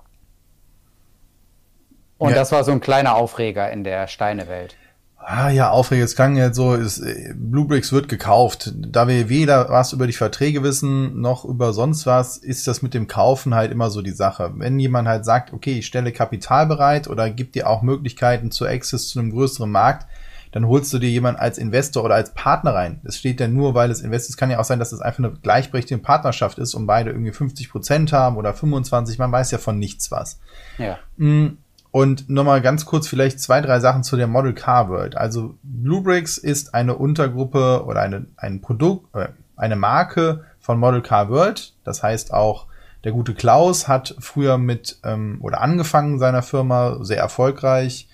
Und 2.19 2.31
ja. 2.31 2.37
das 2.37 2.53
war 2.53 2.65
so 2.65 2.73
ein 2.73 2.81
kleiner 2.81 3.15
Aufreger 3.15 3.71
in 3.71 3.85
der 3.85 4.07
Steinewelt. 4.09 4.77
Ah 5.23 5.51
ja, 5.51 5.71
Aufreger, 5.71 6.05
es 6.05 6.17
klang 6.17 6.37
jetzt 6.37 6.57
so, 6.57 6.75
ist, 6.75 6.99
äh, 7.01 7.35
Bluebricks 7.37 7.93
wird 7.93 8.09
gekauft. 8.09 8.73
Da 8.75 9.07
wir 9.07 9.29
weder 9.29 9.69
was 9.69 9.93
über 9.93 10.07
die 10.07 10.15
Verträge 10.15 10.63
wissen, 10.63 11.21
noch 11.21 11.45
über 11.45 11.75
sonst 11.75 12.07
was, 12.07 12.39
ist 12.39 12.67
das 12.67 12.81
mit 12.81 12.95
dem 12.95 13.07
Kaufen 13.07 13.55
halt 13.55 13.71
immer 13.71 13.91
so 13.91 14.01
die 14.01 14.13
Sache. 14.13 14.53
Wenn 14.57 14.79
jemand 14.79 15.07
halt 15.09 15.27
sagt, 15.27 15.53
okay, 15.53 15.79
ich 15.79 15.87
stelle 15.87 16.13
Kapital 16.13 16.67
bereit 16.67 17.07
oder 17.07 17.29
gibt 17.29 17.55
dir 17.55 17.69
auch 17.69 17.83
Möglichkeiten 17.83 18.51
zu 18.51 18.67
Access 18.67 19.09
zu 19.09 19.19
einem 19.19 19.31
größeren 19.31 19.71
Markt, 19.71 20.07
dann 20.53 20.67
holst 20.67 20.93
du 20.93 20.99
dir 20.99 21.11
jemanden 21.11 21.41
als 21.41 21.59
Investor 21.59 22.05
oder 22.05 22.15
als 22.15 22.35
Partner 22.35 22.75
rein. 22.75 23.01
Das 23.05 23.17
steht 23.17 23.41
ja 23.41 23.47
nur, 23.47 23.75
weil 23.75 23.91
es 23.91 24.01
Invest 24.01 24.31
ist. 24.31 24.37
kann 24.37 24.51
ja 24.51 24.59
auch 24.59 24.65
sein, 24.65 24.79
dass 24.79 24.93
es 24.93 25.01
einfach 25.01 25.21
eine 25.21 25.33
gleichberechtigte 25.33 26.03
Partnerschaft 26.03 26.59
ist 26.59 26.75
und 26.75 26.87
beide 26.87 27.11
irgendwie 27.11 27.33
50 27.33 27.71
Prozent 27.71 28.13
haben 28.13 28.37
oder 28.37 28.53
25. 28.53 29.19
Man 29.19 29.31
weiß 29.31 29.51
ja 29.53 29.59
von 29.59 29.79
nichts 29.79 30.11
was. 30.11 30.41
Ja. 30.79 30.99
Mm, 31.19 31.59
und 31.91 32.31
nochmal 32.31 32.61
ganz 32.61 32.87
kurz 32.87 33.09
vielleicht 33.09 33.41
zwei, 33.41 33.61
drei 33.61 33.81
Sachen 33.81 34.03
zu 34.03 34.17
der 34.17 34.27
Model 34.27 34.55
Car 34.55 34.89
World. 34.89 35.17
Also 35.17 35.55
Bluebricks 35.63 36.39
ist 36.39 36.75
eine 36.75 36.97
Untergruppe 36.97 37.85
oder 37.85 38.01
eine, 38.01 38.27
ein 38.37 38.61
Produkt, 38.61 39.15
äh, 39.15 39.29
eine 39.57 39.77
Marke 39.77 40.45
von 40.61 40.79
Model 40.79 41.03
Car 41.03 41.31
World. 41.31 41.75
Das 41.85 42.03
heißt 42.03 42.33
auch, 42.33 42.67
der 43.05 43.13
gute 43.13 43.35
Klaus 43.35 43.89
hat 43.89 44.15
früher 44.21 44.59
mit 44.59 45.01
ähm, 45.05 45.39
oder 45.41 45.63
angefangen 45.63 46.19
seiner 46.19 46.43
Firma 46.43 46.99
sehr 47.03 47.19
erfolgreich 47.19 48.09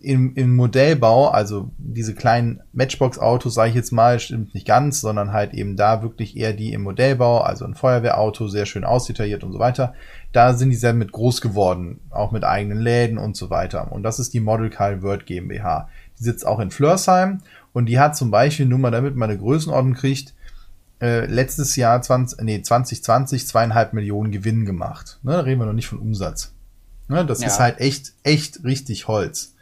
im, 0.00 0.34
im 0.34 0.54
Modellbau, 0.54 1.28
also 1.28 1.70
diese 1.78 2.14
kleinen 2.14 2.60
Matchbox-Autos, 2.72 3.54
sage 3.54 3.70
ich 3.70 3.74
jetzt 3.74 3.92
mal, 3.92 4.18
stimmt 4.20 4.54
nicht 4.54 4.66
ganz, 4.66 5.00
sondern 5.00 5.32
halt 5.32 5.54
eben 5.54 5.76
da 5.76 6.02
wirklich 6.02 6.36
eher 6.36 6.52
die 6.52 6.72
im 6.72 6.82
Modellbau, 6.82 7.40
also 7.40 7.64
ein 7.64 7.74
Feuerwehrauto, 7.74 8.48
sehr 8.48 8.66
schön 8.66 8.84
ausdetailliert 8.84 9.44
und 9.44 9.52
so 9.52 9.58
weiter. 9.58 9.94
Da 10.32 10.54
sind 10.54 10.70
die 10.70 10.76
sehr 10.76 10.92
mit 10.92 11.12
groß 11.12 11.40
geworden, 11.40 12.00
auch 12.10 12.32
mit 12.32 12.44
eigenen 12.44 12.78
Läden 12.78 13.18
und 13.18 13.36
so 13.36 13.50
weiter. 13.50 13.92
Und 13.92 14.02
das 14.02 14.18
ist 14.18 14.34
die 14.34 14.40
Model 14.40 14.70
Car 14.70 15.02
World 15.02 15.26
GmbH. 15.26 15.88
Die 16.18 16.24
sitzt 16.24 16.46
auch 16.46 16.58
in 16.58 16.70
Flörsheim 16.70 17.40
und 17.72 17.86
die 17.86 17.98
hat 17.98 18.16
zum 18.16 18.30
Beispiel, 18.30 18.66
nur 18.66 18.78
mal 18.78 18.90
damit 18.90 19.16
man 19.16 19.30
eine 19.30 19.38
Größenordnung 19.38 19.94
kriegt, 19.94 20.34
äh, 21.00 21.26
letztes 21.26 21.76
Jahr 21.76 22.02
20, 22.02 22.42
nee, 22.42 22.60
2020 22.60 23.46
zweieinhalb 23.46 23.92
Millionen 23.92 24.32
Gewinn 24.32 24.64
gemacht. 24.64 25.18
Ne, 25.22 25.32
da 25.32 25.40
reden 25.40 25.60
wir 25.60 25.66
noch 25.66 25.72
nicht 25.72 25.88
von 25.88 25.98
Umsatz. 25.98 26.52
Ne, 27.08 27.24
das 27.24 27.40
ja. 27.40 27.46
ist 27.46 27.60
halt 27.60 27.78
echt, 27.78 28.12
echt 28.22 28.64
richtig 28.64 29.08
Holz. 29.08 29.54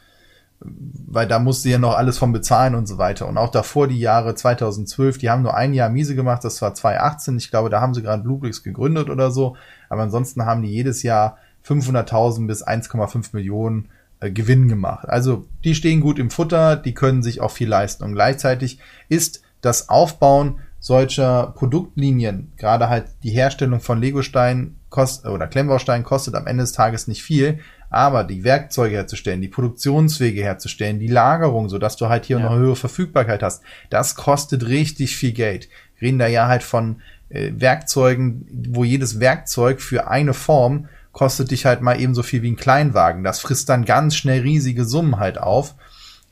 Weil 0.60 1.28
da 1.28 1.38
musste 1.38 1.68
ja 1.68 1.78
noch 1.78 1.96
alles 1.96 2.18
von 2.18 2.32
bezahlen 2.32 2.75
und 2.75 2.86
so 2.86 2.98
weiter. 2.98 3.28
Und 3.28 3.38
auch 3.38 3.50
davor 3.50 3.88
die 3.88 4.00
Jahre 4.00 4.34
2012, 4.34 5.18
die 5.18 5.30
haben 5.30 5.42
nur 5.42 5.54
ein 5.54 5.75
Jahr 5.75 5.90
miese 5.90 6.14
gemacht, 6.14 6.44
das 6.44 6.60
war 6.62 6.75
2018. 6.75 7.36
Ich 7.36 7.50
glaube, 7.50 7.70
da 7.70 7.80
haben 7.80 7.94
sie 7.94 8.02
gerade 8.02 8.22
Bluebricks 8.22 8.62
gegründet 8.62 9.10
oder 9.10 9.30
so. 9.30 9.56
Aber 9.88 10.02
ansonsten 10.02 10.44
haben 10.46 10.62
die 10.62 10.70
jedes 10.70 11.02
Jahr 11.02 11.38
500.000 11.66 12.46
bis 12.46 12.66
1,5 12.66 13.30
Millionen 13.32 13.88
äh, 14.20 14.30
Gewinn 14.30 14.68
gemacht. 14.68 15.08
Also 15.08 15.46
die 15.64 15.75
stehen 15.75 16.00
gut 16.00 16.18
im 16.18 16.30
Futter, 16.30 16.76
die 16.76 16.94
können 16.94 17.22
sich 17.22 17.40
auch 17.40 17.50
viel 17.50 17.68
leisten. 17.68 18.04
Und 18.04 18.14
gleichzeitig 18.14 18.78
ist 19.08 19.42
das 19.60 19.88
Aufbauen 19.88 20.60
solcher 20.80 21.52
Produktlinien, 21.56 22.52
gerade 22.56 22.88
halt 22.88 23.06
die 23.25 23.30
Herstellung 23.30 23.80
von 23.80 24.00
Legosteinen 24.00 24.78
kostet 24.88 25.30
oder 25.30 25.48
Klemmbausteinen 25.48 26.04
kostet 26.04 26.34
am 26.34 26.46
Ende 26.46 26.62
des 26.62 26.72
Tages 26.72 27.08
nicht 27.08 27.22
viel, 27.22 27.58
aber 27.90 28.25
die 28.25 28.45
Werkzeuge 28.45 28.97
herzustellen, 28.97 29.40
die 29.40 29.49
Produktionswege 29.49 30.43
herzustellen, 30.43 30.99
die 30.99 31.07
Lagerung, 31.07 31.69
so 31.69 31.78
dass 31.78 31.97
du 31.97 32.09
halt 32.09 32.25
hier 32.26 32.38
ja. 32.38 32.49
eine 32.49 32.59
höhere 32.59 32.76
Verfügbarkeit 32.76 33.43
hast, 33.43 33.62
das 33.90 34.14
kostet 34.14 34.66
richtig 34.66 35.16
viel 35.16 35.33
Geld. 35.33 35.69
Wir 35.99 36.09
reden 36.09 36.19
da 36.19 36.26
ja 36.26 36.49
halt 36.49 36.62
von 36.62 37.00
äh, 37.28 37.52
Werkzeugen, 37.57 38.47
wo 38.71 38.85
jedes 38.85 39.21
Werkzeug 39.21 39.81
für 39.81 40.09
eine 40.09 40.35
Form 40.35 40.88
kostet 41.12 41.50
dich 41.50 41.64
halt 41.64 41.81
mal 41.81 41.99
ebenso 41.99 42.23
viel 42.23 42.43
wie 42.43 42.50
ein 42.50 42.57
Kleinwagen. 42.57 43.25
Das 43.25 43.40
frisst 43.40 43.71
dann 43.71 43.87
ganz 43.87 44.16
schnell 44.16 44.43
riesige 44.43 44.85
Summen 44.85 45.19
halt 45.19 45.38
auf 45.38 45.75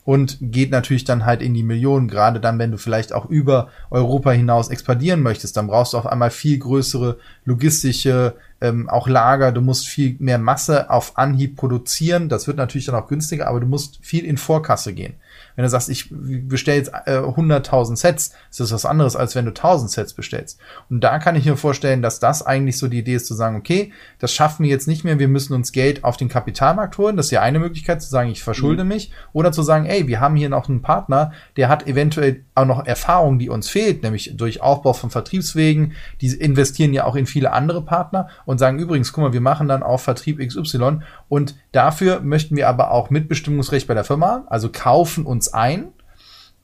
und 0.05 0.37
geht 0.41 0.71
natürlich 0.71 1.05
dann 1.05 1.25
halt 1.25 1.41
in 1.43 1.55
die 1.55 1.63
Millionen, 1.63 2.09
gerade 2.09 2.39
dann, 2.39 2.59
wenn 2.59 2.71
du 2.71 2.77
vielleicht 2.77 3.13
auch 3.13 3.27
über 3.27 3.69
Europa 3.91 4.31
hinaus 4.33 4.69
expandieren 4.69 5.23
möchtest, 5.23 5.57
dann 5.57 5.67
brauchst 5.67 5.95
du 5.95 5.99
auf 5.99 6.07
einmal 6.07 6.31
viel 6.31 6.59
größere 6.59 7.19
logistische, 7.45 8.35
ähm, 8.61 8.89
auch 8.89 9.09
Lager, 9.09 9.51
du 9.51 9.63
musst 9.63 9.89
viel 9.89 10.17
mehr 10.19 10.39
Masse 10.39 10.91
auf 10.91 11.17
Anhieb 11.17 11.57
produzieren, 11.57 12.29
das 12.29 12.47
wird 12.47 12.59
natürlich 12.59 12.87
dann 12.87 12.95
auch 12.95 13.09
günstiger, 13.09 13.49
aber 13.49 13.61
du 13.61 13.67
musst 13.67 13.99
viel 14.03 14.25
in 14.25 14.37
Vorkasse 14.37 14.93
gehen. 14.93 15.15
Wenn 15.57 15.63
du 15.63 15.69
sagst, 15.69 15.89
ich 15.89 16.09
bestelle 16.11 16.79
jetzt 16.79 16.93
äh, 17.07 17.19
100.000 17.19 17.97
Sets, 17.97 18.33
ist 18.51 18.61
das 18.61 18.73
was 18.73 18.85
anderes, 18.85 19.17
als 19.17 19.35
wenn 19.35 19.45
du 19.45 19.51
1000 19.51 19.91
Sets 19.91 20.15
bestellst. 20.15 20.59
Und 20.91 21.03
da 21.03 21.19
kann 21.19 21.37
ich 21.37 21.45
mir 21.45 21.57
vorstellen, 21.57 22.03
dass 22.03 22.21
das 22.21 22.45
eigentlich 22.45 22.79
so 22.79 22.89
die 22.89 22.99
Idee 22.99 23.15
ist, 23.15 23.27
zu 23.27 23.35
sagen, 23.35 23.57
okay, 23.57 23.93
das 24.19 24.33
schaffen 24.33 24.65
wir 24.65 24.71
jetzt 24.71 24.89
nicht 24.89 25.05
mehr, 25.05 25.19
wir 25.19 25.29
müssen 25.29 25.55
uns 25.55 25.73
Geld 25.73 26.05
auf 26.05 26.17
den 26.17 26.29
Kapitalmarkt 26.29 26.99
holen. 26.99 27.17
Das 27.17 27.27
ist 27.27 27.33
ja 27.33 27.43
eine 27.43 27.59
Möglichkeit, 27.59 28.03
zu 28.03 28.09
sagen, 28.09 28.31
ich 28.31 28.43
verschulde 28.43 28.85
mhm. 28.85 28.89
mich. 28.89 29.13
Oder 29.33 29.53
zu 29.53 29.63
sagen, 29.63 29.87
ey, 29.87 30.09
wir 30.09 30.21
haben 30.21 30.37
hier 30.37 30.49
noch 30.49 30.69
einen 30.69 30.83
Partner, 30.83 31.33
der 31.57 31.69
hat 31.69 31.87
eventuell 31.87 32.45
auch 32.55 32.67
noch 32.67 32.87
Erfahrung, 32.87 33.39
die 33.39 33.49
uns 33.49 33.69
fehlt, 33.69 34.03
nämlich 34.03 34.33
durch 34.37 34.61
Aufbau 34.61 34.93
von 34.93 35.11
Vertriebswegen. 35.11 35.93
Die 36.21 36.29
investieren 36.29 36.93
ja 36.93 37.05
auch 37.05 37.17
in 37.17 37.27
viele 37.27 37.53
andere 37.53 37.83
Partner 37.83 38.29
und 38.45 38.59
sagen 38.59 38.79
übrigens, 38.79 39.13
guck 39.13 39.25
mal, 39.25 39.33
wir 39.33 39.41
machen 39.41 39.69
dann 39.69 39.83
auch 39.83 40.01
Vertrieb 40.01 40.39
XY 40.39 41.01
und 41.29 41.57
dafür 41.73 42.21
möchten 42.21 42.57
wir 42.57 42.69
aber 42.69 42.91
auch 42.91 43.11
Mitbestimmungsrecht 43.11 43.87
bei 43.87 43.95
der 43.95 44.05
Firma, 44.05 44.45
also 44.49 44.69
kaufen 44.71 45.27
uns 45.45 45.53
ein 45.53 45.93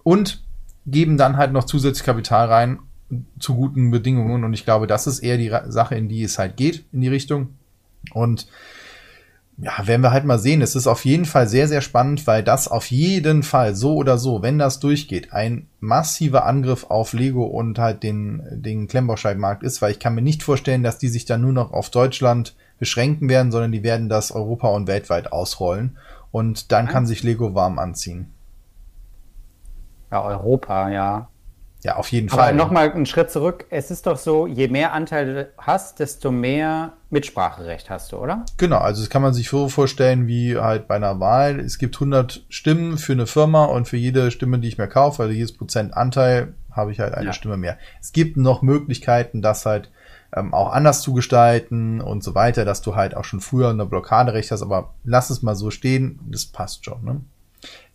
und 0.03 0.43
geben 0.87 1.17
dann 1.17 1.37
halt 1.37 1.53
noch 1.53 1.65
zusätzlich 1.65 2.05
Kapital 2.05 2.47
rein 2.47 2.79
zu 3.39 3.55
guten 3.55 3.91
Bedingungen. 3.91 4.45
Und 4.45 4.55
ich 4.55 4.65
glaube, 4.65 4.87
das 4.87 5.07
ist 5.07 5.21
eher 5.21 5.37
die 5.37 5.53
Sache, 5.71 5.95
in 5.95 6.09
die 6.09 6.23
es 6.23 6.39
halt 6.39 6.57
geht, 6.57 6.85
in 6.93 7.01
die 7.01 7.09
Richtung. 7.09 7.55
Und 8.13 8.47
ja, 9.59 9.87
werden 9.87 10.01
wir 10.01 10.13
halt 10.13 10.25
mal 10.25 10.39
sehen. 10.39 10.63
Es 10.63 10.75
ist 10.75 10.87
auf 10.87 11.05
jeden 11.05 11.27
Fall 11.27 11.47
sehr, 11.47 11.69
sehr 11.69 11.83
spannend, 11.83 12.27
weil 12.27 12.43
das 12.43 12.67
auf 12.67 12.87
jeden 12.91 13.43
Fall 13.43 13.75
so 13.75 13.95
oder 13.95 14.17
so, 14.17 14.41
wenn 14.41 14.59
das 14.59 14.81
durchgeht, 14.81 15.35
ein 15.35 15.67
massiver 15.81 16.47
Angriff 16.47 16.85
auf 16.85 17.13
Lego 17.13 17.45
und 17.45 17.79
halt 17.79 18.03
den, 18.03 18.43
den 18.53 18.89
Klemmbauscheibenmarkt 18.89 19.63
ist, 19.63 19.83
weil 19.83 19.91
ich 19.91 19.99
kann 19.99 20.15
mir 20.15 20.23
nicht 20.23 20.43
vorstellen, 20.43 20.83
dass 20.83 20.97
die 20.97 21.09
sich 21.09 21.27
dann 21.27 21.43
nur 21.43 21.53
noch 21.53 21.73
auf 21.73 21.91
Deutschland 21.91 22.55
beschränken 22.79 23.29
werden, 23.29 23.53
sondern 23.53 23.73
die 23.73 23.83
werden 23.83 24.09
das 24.09 24.33
Europa 24.33 24.69
und 24.69 24.87
weltweit 24.87 25.31
ausrollen. 25.31 25.99
Und 26.31 26.73
dann 26.73 26.89
kann 26.89 27.05
sich 27.07 27.23
Lego 27.23 27.55
warm 27.55 27.79
anziehen. 27.79 28.33
Ja, 30.11 30.25
Europa, 30.25 30.91
ja. 30.91 31.29
Ja, 31.83 31.97
auf 31.97 32.13
jeden 32.13 32.29
Aber 32.29 32.43
Fall. 32.43 32.49
Aber 32.51 32.59
nochmal 32.59 32.93
einen 32.93 33.07
Schritt 33.07 33.31
zurück. 33.31 33.65
Es 33.71 33.91
ist 33.91 34.07
doch 34.07 34.19
so, 34.19 34.47
je 34.47 34.69
mehr 34.69 34.93
Anteile 34.93 35.45
du 35.45 35.51
hast, 35.59 35.99
desto 35.99 36.31
mehr 36.31 36.93
Mitspracherecht 37.09 37.89
hast 37.89 38.13
du, 38.13 38.19
oder? 38.19 38.45
Genau, 38.59 38.79
also 38.79 39.01
das 39.01 39.09
kann 39.09 39.23
man 39.23 39.33
sich 39.33 39.49
so 39.49 39.69
vorstellen 39.69 40.27
wie 40.27 40.59
halt 40.59 40.89
bei 40.89 40.97
einer 40.97 41.21
Wahl. 41.21 41.59
Es 41.59 41.79
gibt 41.79 41.97
100 41.97 42.45
Stimmen 42.51 42.99
für 42.99 43.13
eine 43.13 43.27
Firma 43.27 43.65
und 43.65 43.89
für 43.89 43.97
jede 43.97 44.31
Stimme, 44.31 44.59
die 44.59 44.69
ich 44.69 44.79
mir 44.79 44.89
kaufe, 44.89 45.23
also 45.23 45.35
jedes 45.35 45.57
Prozent 45.57 45.95
Anteil, 45.95 46.55
habe 46.71 46.93
ich 46.93 47.01
halt 47.01 47.15
eine 47.15 47.27
ja. 47.27 47.33
Stimme 47.33 47.57
mehr. 47.57 47.79
Es 48.01 48.13
gibt 48.13 48.37
noch 48.37 48.61
Möglichkeiten, 48.61 49.41
das 49.41 49.65
halt 49.65 49.91
ähm, 50.37 50.53
auch 50.53 50.71
anders 50.73 51.01
zu 51.01 51.15
gestalten 51.15 52.01
und 52.01 52.23
so 52.23 52.35
weiter, 52.35 52.65
dass 52.65 52.83
du 52.83 52.95
halt 52.95 53.17
auch 53.17 53.25
schon 53.25 53.41
früher 53.41 53.71
eine 53.71 53.87
Blockaderecht 53.87 54.51
hast, 54.51 54.63
aber 54.63 54.95
lass 55.03 55.31
es 55.31 55.43
mal 55.43 55.57
so 55.57 55.71
stehen, 55.71 56.21
das 56.31 56.47
passt 56.47 56.85
schon. 56.85 57.05
Ne? 57.05 57.21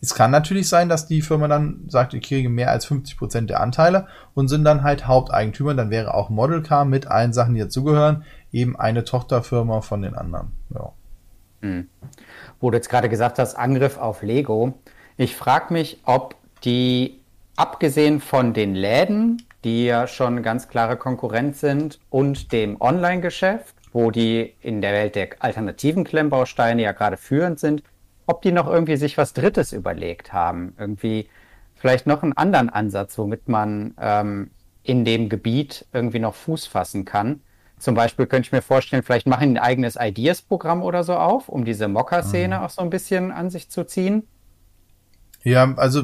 Es 0.01 0.13
kann 0.13 0.31
natürlich 0.31 0.69
sein, 0.69 0.89
dass 0.89 1.07
die 1.07 1.21
Firma 1.21 1.47
dann 1.47 1.85
sagt, 1.87 2.13
ich 2.13 2.21
kriege 2.21 2.49
mehr 2.49 2.69
als 2.69 2.85
50 2.85 3.17
Prozent 3.17 3.49
der 3.49 3.61
Anteile 3.61 4.07
und 4.33 4.49
sind 4.49 4.63
dann 4.63 4.83
halt 4.83 5.07
Haupteigentümer. 5.07 5.73
Dann 5.73 5.89
wäre 5.89 6.13
auch 6.13 6.29
Model 6.29 6.61
Car 6.61 6.85
mit 6.85 7.07
allen 7.07 7.33
Sachen, 7.33 7.55
die 7.55 7.61
dazugehören, 7.61 8.23
eben 8.51 8.75
eine 8.77 9.03
Tochterfirma 9.03 9.81
von 9.81 10.01
den 10.01 10.15
anderen. 10.15 10.51
Ja. 10.73 10.91
Hm. 11.61 11.89
Wo 12.59 12.69
du 12.69 12.77
jetzt 12.77 12.89
gerade 12.89 13.09
gesagt 13.09 13.39
hast, 13.39 13.55
Angriff 13.55 13.97
auf 13.97 14.21
Lego. 14.21 14.73
Ich 15.17 15.35
frage 15.35 15.73
mich, 15.73 16.01
ob 16.03 16.35
die, 16.63 17.21
abgesehen 17.55 18.19
von 18.19 18.53
den 18.53 18.75
Läden, 18.75 19.41
die 19.63 19.85
ja 19.85 20.07
schon 20.07 20.43
ganz 20.43 20.67
klare 20.67 20.97
Konkurrent 20.97 21.55
sind, 21.55 21.99
und 22.09 22.51
dem 22.51 22.79
Online-Geschäft, 22.79 23.75
wo 23.93 24.11
die 24.11 24.53
in 24.61 24.81
der 24.81 24.93
Welt 24.93 25.15
der 25.15 25.29
alternativen 25.39 26.03
Klemmbausteine 26.03 26.81
ja 26.83 26.91
gerade 26.91 27.17
führend 27.17 27.59
sind, 27.59 27.81
ob 28.25 28.41
die 28.41 28.51
noch 28.51 28.67
irgendwie 28.67 28.97
sich 28.97 29.17
was 29.17 29.33
Drittes 29.33 29.73
überlegt 29.73 30.33
haben. 30.33 30.73
Irgendwie 30.77 31.29
vielleicht 31.75 32.07
noch 32.07 32.23
einen 32.23 32.33
anderen 32.33 32.69
Ansatz, 32.69 33.17
womit 33.17 33.47
man 33.47 33.93
ähm, 33.99 34.51
in 34.83 35.05
dem 35.05 35.29
Gebiet 35.29 35.85
irgendwie 35.93 36.19
noch 36.19 36.35
Fuß 36.35 36.65
fassen 36.65 37.05
kann. 37.05 37.41
Zum 37.77 37.93
Beispiel 37.93 38.25
könnte 38.25 38.47
ich 38.47 38.51
mir 38.51 38.61
vorstellen, 38.61 39.03
vielleicht 39.03 39.27
machen 39.27 39.49
ein 39.51 39.57
eigenes 39.57 39.97
Ideas-Programm 39.99 40.81
oder 40.81 41.03
so 41.03 41.15
auf, 41.15 41.49
um 41.49 41.65
diese 41.65 41.87
Mocker-Szene 41.87 42.57
mhm. 42.57 42.63
auch 42.63 42.69
so 42.69 42.81
ein 42.81 42.89
bisschen 42.89 43.31
an 43.31 43.49
sich 43.49 43.69
zu 43.69 43.85
ziehen. 43.85 44.23
Ja, 45.43 45.75
also 45.75 46.03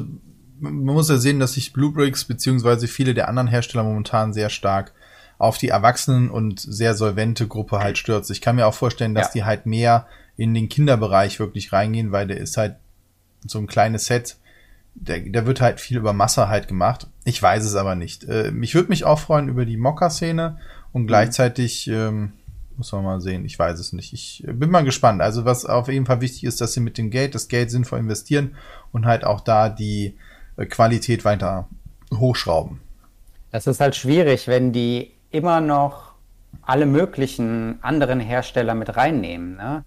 man 0.60 0.94
muss 0.94 1.08
ja 1.08 1.16
sehen, 1.16 1.40
dass 1.40 1.54
sich 1.54 1.72
Bluebricks 1.72 2.24
beziehungsweise 2.24 2.86
viele 2.86 3.14
der 3.14 3.28
anderen 3.28 3.48
Hersteller 3.48 3.84
momentan 3.84 4.32
sehr 4.32 4.50
stark 4.50 4.92
auf 5.38 5.58
die 5.58 5.68
Erwachsenen 5.68 6.30
und 6.30 6.60
sehr 6.60 6.94
solvente 6.94 7.48
Gruppe 7.48 7.80
halt 7.80 7.98
stürzt. 7.98 8.30
Ich 8.30 8.40
kann 8.40 8.56
mir 8.56 8.66
auch 8.66 8.74
vorstellen, 8.74 9.14
dass 9.14 9.28
ja. 9.28 9.32
die 9.32 9.44
halt 9.44 9.66
mehr 9.66 10.06
in 10.42 10.54
den 10.54 10.68
Kinderbereich 10.68 11.38
wirklich 11.38 11.72
reingehen, 11.72 12.10
weil 12.10 12.26
der 12.26 12.38
ist 12.38 12.56
halt 12.56 12.74
so 13.46 13.60
ein 13.60 13.68
kleines 13.68 14.06
Set. 14.06 14.38
Der, 14.94 15.20
der 15.20 15.46
wird 15.46 15.60
halt 15.60 15.78
viel 15.78 15.98
über 15.98 16.12
Masse 16.12 16.48
halt 16.48 16.66
gemacht. 16.66 17.06
Ich 17.24 17.40
weiß 17.40 17.64
es 17.64 17.76
aber 17.76 17.94
nicht. 17.94 18.24
Äh, 18.24 18.50
ich 18.60 18.74
würde 18.74 18.88
mich 18.88 19.04
auch 19.04 19.20
freuen 19.20 19.48
über 19.48 19.64
die 19.64 19.76
Mocker-Szene 19.76 20.58
und 20.92 21.02
mhm. 21.02 21.06
gleichzeitig 21.06 21.86
ähm, 21.86 22.32
muss 22.76 22.90
man 22.90 23.04
mal 23.04 23.20
sehen. 23.20 23.44
Ich 23.44 23.56
weiß 23.56 23.78
es 23.78 23.92
nicht. 23.92 24.12
Ich 24.12 24.44
bin 24.44 24.68
mal 24.68 24.82
gespannt. 24.82 25.22
Also 25.22 25.44
was 25.44 25.64
auf 25.64 25.86
jeden 25.86 26.06
Fall 26.06 26.20
wichtig 26.20 26.42
ist, 26.42 26.60
dass 26.60 26.72
sie 26.72 26.80
mit 26.80 26.98
dem 26.98 27.10
Geld, 27.10 27.36
das 27.36 27.46
Geld 27.46 27.70
sinnvoll 27.70 28.00
investieren 28.00 28.56
und 28.90 29.06
halt 29.06 29.22
auch 29.22 29.40
da 29.42 29.68
die 29.68 30.16
äh, 30.56 30.66
Qualität 30.66 31.24
weiter 31.24 31.68
hochschrauben. 32.12 32.80
Das 33.52 33.68
ist 33.68 33.80
halt 33.80 33.94
schwierig, 33.94 34.48
wenn 34.48 34.72
die 34.72 35.12
immer 35.30 35.60
noch 35.60 36.14
alle 36.62 36.86
möglichen 36.86 37.78
anderen 37.80 38.18
Hersteller 38.18 38.74
mit 38.74 38.96
reinnehmen. 38.96 39.56
Ne? 39.56 39.84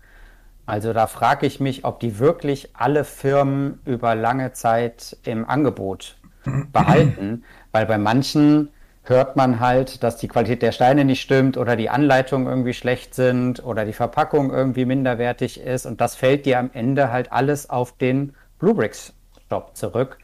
Also 0.66 0.94
da 0.94 1.08
frage 1.08 1.46
ich 1.46 1.60
mich, 1.60 1.86
ob 1.86 2.00
die 2.00 2.20
wirklich 2.20 2.70
alle 2.76 3.04
Firmen 3.04 3.80
über 3.86 4.16
lange 4.16 4.54
Zeit 4.54 5.18
im 5.24 5.48
Angebot 5.48 6.18
behalten, 6.72 7.44
weil 7.72 7.86
bei 7.86 7.98
manchen 7.98 8.70
hört 9.04 9.36
man 9.36 9.60
halt, 9.60 10.02
dass 10.04 10.18
die 10.18 10.28
Qualität 10.28 10.64
der 10.64 10.72
Steine 10.72 11.06
nicht 11.06 11.22
stimmt 11.22 11.58
oder 11.58 11.76
die 11.76 11.90
Anleitungen 11.90 12.48
irgendwie 12.48 12.74
schlecht 12.74 13.14
sind 13.14 13.64
oder 13.64 13.86
die 13.86 13.94
Verpackung 13.94 14.52
irgendwie 14.52 14.86
minderwertig 14.86 15.62
ist 15.62 15.86
und 15.86 16.02
das 16.02 16.16
fällt 16.16 16.48
dir 16.48 16.58
am 16.58 16.72
Ende 16.74 17.12
halt 17.12 17.32
alles 17.32 17.70
auf 17.70 17.96
den 17.98 18.34
Bluebricks 18.58 19.14
Shop 19.48 19.76
zurück. 19.76 20.18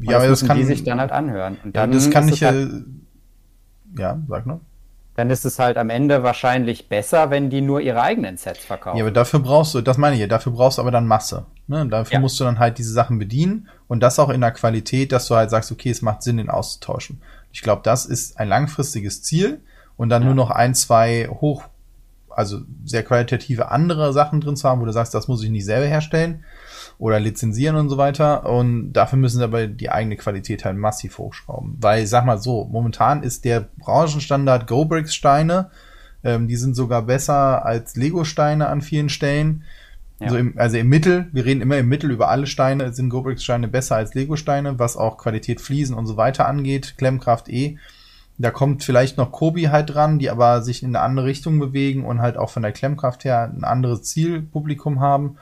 Ja, 0.00 0.16
aber 0.16 0.28
das 0.28 0.46
kann 0.46 0.56
die 0.56 0.64
sich 0.64 0.84
dann 0.84 0.98
halt 0.98 1.12
anhören. 1.12 1.58
Und 1.62 1.76
ja, 1.76 1.86
das 1.86 2.10
kann 2.10 2.28
ich 2.30 2.42
halt 2.42 2.84
ja, 3.96 4.18
sag 4.28 4.46
noch. 4.46 4.60
Dann 5.16 5.30
ist 5.30 5.44
es 5.44 5.58
halt 5.58 5.76
am 5.76 5.90
Ende 5.90 6.22
wahrscheinlich 6.22 6.88
besser, 6.88 7.30
wenn 7.30 7.48
die 7.48 7.60
nur 7.60 7.80
ihre 7.80 8.02
eigenen 8.02 8.36
Sets 8.36 8.64
verkaufen. 8.64 8.98
Ja, 8.98 9.04
aber 9.04 9.12
dafür 9.12 9.40
brauchst 9.40 9.74
du, 9.74 9.80
das 9.80 9.96
meine 9.96 10.14
ich 10.14 10.20
ja, 10.20 10.26
dafür 10.26 10.52
brauchst 10.52 10.78
du 10.78 10.82
aber 10.82 10.90
dann 10.90 11.06
Masse. 11.06 11.46
Ne? 11.68 11.86
Dafür 11.88 12.14
ja. 12.14 12.20
musst 12.20 12.38
du 12.40 12.44
dann 12.44 12.58
halt 12.58 12.78
diese 12.78 12.92
Sachen 12.92 13.18
bedienen 13.18 13.68
und 13.86 14.00
das 14.00 14.18
auch 14.18 14.28
in 14.28 14.40
der 14.40 14.50
Qualität, 14.50 15.12
dass 15.12 15.28
du 15.28 15.36
halt 15.36 15.50
sagst, 15.50 15.70
okay, 15.70 15.90
es 15.90 16.02
macht 16.02 16.22
Sinn, 16.22 16.38
den 16.38 16.50
auszutauschen. 16.50 17.22
Ich 17.52 17.62
glaube, 17.62 17.82
das 17.84 18.06
ist 18.06 18.38
ein 18.38 18.48
langfristiges 18.48 19.22
Ziel 19.22 19.60
und 19.96 20.08
dann 20.08 20.22
ja. 20.22 20.26
nur 20.26 20.34
noch 20.34 20.50
ein, 20.50 20.74
zwei 20.74 21.28
hoch, 21.28 21.62
also 22.28 22.62
sehr 22.84 23.04
qualitative 23.04 23.70
andere 23.70 24.12
Sachen 24.12 24.40
drin 24.40 24.56
zu 24.56 24.68
haben, 24.68 24.80
wo 24.80 24.84
du 24.84 24.92
sagst, 24.92 25.14
das 25.14 25.28
muss 25.28 25.44
ich 25.44 25.50
nicht 25.50 25.64
selber 25.64 25.86
herstellen 25.86 26.44
oder 26.98 27.20
lizenzieren 27.20 27.76
und 27.76 27.88
so 27.88 27.98
weiter. 27.98 28.48
Und 28.48 28.92
dafür 28.92 29.18
müssen 29.18 29.38
sie 29.38 29.44
aber 29.44 29.66
die 29.66 29.90
eigene 29.90 30.16
Qualität 30.16 30.64
halt 30.64 30.76
massiv 30.76 31.18
hochschrauben. 31.18 31.76
Weil, 31.80 32.06
sag 32.06 32.24
mal 32.24 32.38
so, 32.38 32.64
momentan 32.64 33.22
ist 33.22 33.44
der 33.44 33.68
Branchenstandard 33.78 34.66
GoBricks-Steine, 34.66 35.70
ähm, 36.22 36.48
die 36.48 36.56
sind 36.56 36.74
sogar 36.74 37.02
besser 37.02 37.64
als 37.64 37.96
Lego-Steine 37.96 38.68
an 38.68 38.80
vielen 38.80 39.08
Stellen. 39.08 39.64
Ja. 40.20 40.26
Also, 40.26 40.36
im, 40.38 40.54
also 40.56 40.76
im 40.76 40.88
Mittel, 40.88 41.26
wir 41.32 41.44
reden 41.44 41.60
immer 41.60 41.78
im 41.78 41.88
Mittel 41.88 42.10
über 42.10 42.28
alle 42.28 42.46
Steine, 42.46 42.92
sind 42.92 43.10
GoBricks-Steine 43.10 43.68
besser 43.68 43.96
als 43.96 44.14
Lego-Steine, 44.14 44.78
was 44.78 44.96
auch 44.96 45.18
Qualität 45.18 45.60
Fliesen 45.60 45.96
und 45.96 46.06
so 46.06 46.16
weiter 46.16 46.46
angeht, 46.46 46.94
Klemmkraft 46.96 47.48
eh. 47.48 47.78
Da 48.36 48.50
kommt 48.50 48.82
vielleicht 48.82 49.16
noch 49.16 49.30
Kobi 49.30 49.64
halt 49.64 49.94
dran, 49.94 50.18
die 50.18 50.28
aber 50.28 50.62
sich 50.62 50.82
in 50.82 50.88
eine 50.96 51.04
andere 51.04 51.26
Richtung 51.26 51.60
bewegen 51.60 52.04
und 52.04 52.20
halt 52.20 52.36
auch 52.36 52.50
von 52.50 52.62
der 52.62 52.72
Klemmkraft 52.72 53.24
her 53.24 53.52
ein 53.54 53.62
anderes 53.62 54.02
Zielpublikum 54.02 55.00
haben. 55.00 55.36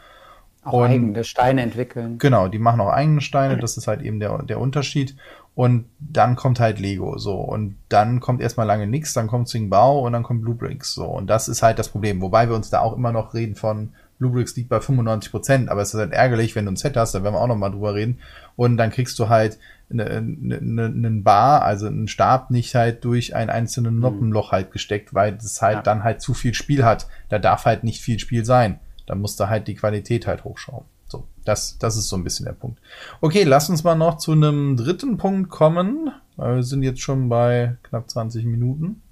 Auch 0.64 0.74
und, 0.74 0.90
eigene 0.90 1.24
Steine 1.24 1.62
entwickeln. 1.62 2.18
Genau, 2.18 2.48
die 2.48 2.58
machen 2.58 2.80
auch 2.80 2.90
eigene 2.90 3.20
Steine, 3.20 3.58
das 3.58 3.76
ist 3.76 3.88
halt 3.88 4.02
eben 4.02 4.20
der, 4.20 4.42
der 4.42 4.60
Unterschied. 4.60 5.16
Und 5.54 5.84
dann 5.98 6.34
kommt 6.36 6.60
halt 6.60 6.78
Lego, 6.78 7.18
so. 7.18 7.34
Und 7.34 7.76
dann 7.88 8.20
kommt 8.20 8.40
erstmal 8.40 8.66
lange 8.66 8.86
nichts, 8.86 9.12
dann 9.12 9.26
kommt 9.26 9.52
Bau 9.68 10.00
und 10.00 10.12
dann 10.12 10.22
kommt 10.22 10.42
Bluebricks, 10.42 10.94
so. 10.94 11.04
Und 11.04 11.28
das 11.28 11.48
ist 11.48 11.62
halt 11.62 11.78
das 11.78 11.88
Problem. 11.88 12.22
Wobei 12.22 12.48
wir 12.48 12.56
uns 12.56 12.70
da 12.70 12.80
auch 12.80 12.96
immer 12.96 13.12
noch 13.12 13.34
reden 13.34 13.54
von, 13.54 13.90
Bluebricks 14.22 14.54
liegt 14.56 14.68
bei 14.68 14.80
95 14.80 15.30
Prozent, 15.30 15.68
aber 15.68 15.82
es 15.82 15.92
ist 15.92 16.00
halt 16.00 16.12
ärgerlich, 16.12 16.54
wenn 16.54 16.64
du 16.64 16.72
ein 16.72 16.76
Set 16.76 16.96
hast, 16.96 17.14
da 17.14 17.24
werden 17.24 17.34
wir 17.34 17.40
auch 17.40 17.48
noch 17.48 17.56
mal 17.56 17.70
drüber 17.70 17.94
reden. 17.94 18.20
Und 18.54 18.76
dann 18.76 18.90
kriegst 18.90 19.18
du 19.18 19.28
halt 19.28 19.58
einen 19.90 20.46
ne, 20.46 20.58
ne, 20.60 20.88
ne 20.88 21.22
Bar, 21.22 21.62
also 21.62 21.86
einen 21.86 22.08
Stab 22.08 22.50
nicht 22.50 22.74
halt 22.74 23.04
durch 23.04 23.34
ein 23.34 23.50
einzelnes 23.50 23.92
mhm. 23.92 24.00
Noppenloch 24.00 24.52
halt 24.52 24.70
gesteckt, 24.70 25.12
weil 25.12 25.32
das 25.32 25.60
halt 25.60 25.76
ja. 25.76 25.82
dann 25.82 26.04
halt 26.04 26.22
zu 26.22 26.34
viel 26.34 26.54
Spiel 26.54 26.84
hat. 26.84 27.08
Da 27.28 27.38
darf 27.38 27.64
halt 27.64 27.84
nicht 27.84 28.00
viel 28.00 28.18
Spiel 28.18 28.44
sein. 28.44 28.78
Da 29.06 29.14
musst 29.14 29.40
du 29.40 29.48
halt 29.48 29.68
die 29.68 29.74
Qualität 29.74 30.26
halt 30.26 30.44
hochschrauben. 30.44 30.86
So, 31.08 31.24
das, 31.44 31.78
das 31.78 31.96
ist 31.96 32.08
so 32.08 32.16
ein 32.16 32.24
bisschen 32.24 32.46
der 32.46 32.52
Punkt. 32.52 32.80
Okay, 33.20 33.42
lass 33.44 33.68
uns 33.68 33.84
mal 33.84 33.94
noch 33.94 34.16
zu 34.16 34.32
einem 34.32 34.76
dritten 34.76 35.18
Punkt 35.18 35.50
kommen. 35.50 36.10
Wir 36.36 36.62
sind 36.62 36.82
jetzt 36.82 37.00
schon 37.00 37.28
bei 37.28 37.76
knapp 37.82 38.08
20 38.08 38.46
Minuten. 38.46 39.02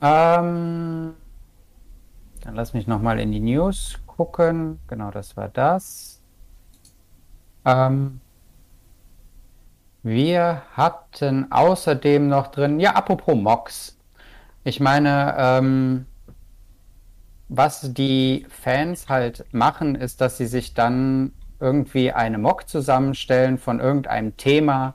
Ähm, 0.00 1.14
dann 2.42 2.54
lass 2.54 2.74
mich 2.74 2.86
noch 2.86 3.00
mal 3.00 3.20
in 3.20 3.32
die 3.32 3.40
News 3.40 3.98
gucken. 4.06 4.80
Genau, 4.88 5.10
das 5.10 5.36
war 5.36 5.48
das. 5.48 6.20
Ähm, 7.64 8.20
wir 10.02 10.62
hatten 10.72 11.50
außerdem 11.50 12.28
noch 12.28 12.48
drin, 12.48 12.80
ja, 12.80 12.94
apropos 12.94 13.36
Mox. 13.36 13.98
Ich 14.64 14.80
meine, 14.80 15.34
ähm, 15.38 16.06
was 17.48 17.92
die 17.94 18.46
Fans 18.50 19.08
halt 19.08 19.44
machen, 19.52 19.94
ist, 19.94 20.20
dass 20.20 20.36
sie 20.36 20.46
sich 20.46 20.74
dann 20.74 21.32
irgendwie 21.60 22.12
eine 22.12 22.38
Mock 22.38 22.68
zusammenstellen 22.68 23.58
von 23.58 23.80
irgendeinem 23.80 24.36
Thema, 24.36 24.94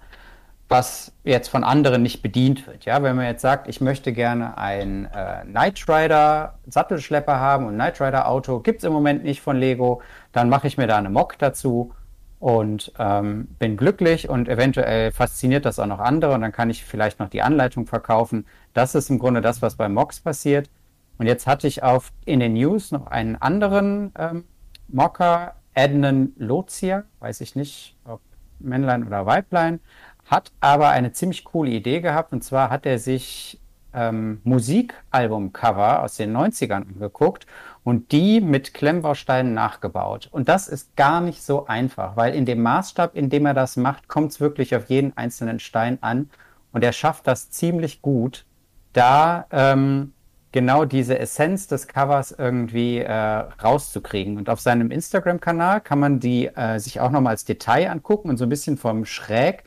was 0.70 1.12
jetzt 1.24 1.50
von 1.50 1.64
anderen 1.64 2.02
nicht 2.02 2.22
bedient 2.22 2.66
wird. 2.68 2.86
Ja, 2.86 3.04
wenn 3.04 3.16
man 3.16 3.26
jetzt 3.26 3.42
sagt, 3.42 3.68
ich 3.68 3.82
möchte 3.82 4.14
gerne 4.14 4.58
ein 4.58 5.06
äh, 5.06 5.44
Knight 5.44 5.88
Rider 5.88 6.58
Sattelschlepper 6.68 7.40
haben 7.40 7.66
und 7.68 7.76
Knight 7.76 8.00
Rider 8.02 8.28
Auto 8.28 8.60
gibt 8.60 8.80
es 8.80 8.84
im 8.86 8.94
Moment 8.94 9.24
nicht 9.24 9.42
von 9.42 9.58
Lego, 9.58 10.02
dann 10.32 10.50
mache 10.50 10.68
ich 10.68 10.78
mir 10.78 10.88
da 10.88 10.98
eine 10.98 11.10
Mock 11.10 11.38
dazu 11.38 11.94
und 12.40 12.92
ähm, 12.98 13.48
bin 13.60 13.78
glücklich 13.78 14.30
und 14.30 14.50
eventuell 14.50 15.12
fasziniert 15.12 15.66
das 15.66 15.80
auch 15.80 15.86
noch 15.86 16.00
andere 16.00 16.34
und 16.34 16.42
dann 16.42 16.52
kann 16.52 16.70
ich 16.70 16.84
vielleicht 16.84 17.20
noch 17.20 17.30
die 17.30 17.42
Anleitung 17.42 17.86
verkaufen. 17.86 18.46
Das 18.74 18.96
ist 18.96 19.10
im 19.10 19.20
Grunde 19.20 19.42
das, 19.42 19.62
was 19.62 19.76
bei 19.76 19.90
Mocks 19.90 20.20
passiert. 20.20 20.70
Und 21.18 21.28
jetzt 21.28 21.48
hatte 21.48 21.68
ich 21.68 21.84
auf, 21.84 22.12
in 22.26 22.40
den 22.40 22.54
News 22.54 22.92
noch 22.92 23.08
einen 23.08 23.36
anderen 23.36 24.12
ähm, 24.18 24.46
Mocker, 24.88 25.56
Adnan 25.76 26.34
Lozia, 26.38 27.04
weiß 27.20 27.42
ich 27.42 27.56
nicht, 27.56 27.96
ob 28.06 28.22
Männlein 28.60 29.06
oder 29.06 29.26
Weiblein, 29.26 29.80
hat 30.26 30.52
aber 30.60 30.90
eine 30.90 31.12
ziemlich 31.12 31.44
coole 31.44 31.72
Idee 31.72 32.02
gehabt. 32.02 32.34
Und 32.34 32.44
zwar 32.44 32.70
hat 32.70 32.86
er 32.86 33.00
sich 33.00 33.60
ähm, 33.94 34.42
Musikalbumcover 34.44 36.04
aus 36.04 36.16
den 36.16 36.36
90ern 36.36 36.88
angeguckt 36.88 37.46
und 37.84 38.12
die 38.12 38.42
mit 38.42 38.74
Klemmbausteinen 38.74 39.54
nachgebaut. 39.54 40.30
Und 40.32 40.50
das 40.50 40.68
ist 40.68 40.96
gar 40.96 41.22
nicht 41.22 41.44
so 41.44 41.68
einfach, 41.68 42.16
weil 42.16 42.34
in 42.34 42.46
dem 42.46 42.62
Maßstab, 42.62 43.16
in 43.16 43.30
dem 43.30 43.46
er 43.46 43.54
das 43.54 43.78
macht, 43.78 44.08
kommt 44.08 44.32
es 44.32 44.40
wirklich 44.40 44.76
auf 44.76 44.90
jeden 44.90 45.16
einzelnen 45.18 45.60
Stein 45.60 45.98
an. 46.02 46.30
Und 46.72 46.84
er 46.84 46.94
schafft 46.94 47.28
das 47.28 47.52
ziemlich 47.52 48.02
gut, 48.02 48.46
da 48.94 49.46
ähm, 49.52 50.13
genau 50.54 50.86
diese 50.86 51.20
Essenz 51.20 51.68
des 51.68 51.90
Covers 51.90 52.32
irgendwie 52.32 53.00
äh, 53.00 53.12
rauszukriegen. 53.12 54.38
Und 54.38 54.50
auf 54.50 54.62
seinem 54.62 54.92
Instagram-Kanal 54.92 55.82
kann 55.82 56.00
man 56.00 56.22
die 56.22 56.48
äh, 56.48 56.80
sich 56.80 57.02
auch 57.02 57.12
nochmal 57.12 57.32
als 57.32 57.44
Detail 57.44 57.90
angucken 57.90 58.30
und 58.30 58.38
so 58.38 58.46
ein 58.46 58.50
bisschen 58.50 58.78
vom 58.78 59.04
Schräg. 59.04 59.66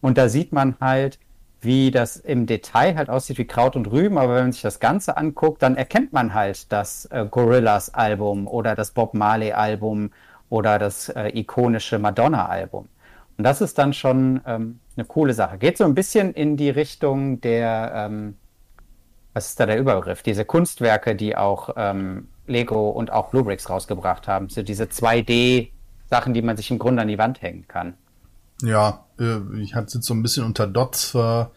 Und 0.00 0.18
da 0.18 0.28
sieht 0.28 0.52
man 0.52 0.74
halt, 0.80 1.20
wie 1.60 1.92
das 1.92 2.16
im 2.16 2.46
Detail 2.46 2.96
halt 2.96 3.08
aussieht 3.08 3.38
wie 3.38 3.44
Kraut 3.44 3.76
und 3.76 3.86
Rüben, 3.92 4.18
aber 4.18 4.34
wenn 4.34 4.44
man 4.44 4.52
sich 4.52 4.62
das 4.62 4.80
Ganze 4.80 5.16
anguckt, 5.16 5.62
dann 5.62 5.76
erkennt 5.76 6.12
man 6.12 6.34
halt 6.34 6.72
das 6.72 7.04
äh, 7.06 7.24
Gorillas 7.30 7.94
Album 7.94 8.48
oder 8.48 8.74
das 8.74 8.90
Bob 8.90 9.14
Marley 9.14 9.52
Album 9.52 10.10
oder 10.48 10.80
das 10.80 11.08
äh, 11.10 11.28
ikonische 11.38 12.00
Madonna 12.00 12.46
Album. 12.46 12.88
Und 13.38 13.44
das 13.44 13.60
ist 13.60 13.78
dann 13.78 13.92
schon 13.92 14.40
ähm, 14.46 14.80
eine 14.96 15.04
coole 15.04 15.34
Sache. 15.34 15.58
Geht 15.58 15.78
so 15.78 15.84
ein 15.84 15.94
bisschen 15.94 16.34
in 16.34 16.56
die 16.56 16.70
Richtung 16.70 17.40
der 17.40 17.92
ähm, 17.94 18.36
was 19.32 19.48
ist 19.48 19.60
da 19.60 19.66
der 19.66 19.78
Überbegriff? 19.78 20.22
Diese 20.22 20.44
Kunstwerke, 20.44 21.16
die 21.16 21.36
auch 21.36 21.70
ähm, 21.76 22.28
Lego 22.46 22.90
und 22.90 23.10
auch 23.10 23.30
Bluebricks 23.30 23.70
rausgebracht 23.70 24.28
haben. 24.28 24.48
So 24.48 24.62
diese 24.62 24.84
2D-Sachen, 24.84 26.34
die 26.34 26.42
man 26.42 26.56
sich 26.56 26.70
im 26.70 26.78
Grunde 26.78 27.02
an 27.02 27.08
die 27.08 27.18
Wand 27.18 27.40
hängen 27.42 27.66
kann. 27.66 27.94
Ja, 28.62 29.06
äh, 29.18 29.38
ich 29.60 29.74
hatte 29.74 29.94
jetzt 29.94 30.06
so 30.06 30.14
ein 30.14 30.22
bisschen 30.22 30.44
unter 30.44 30.66
Dots 30.66 31.06
ver, 31.06 31.50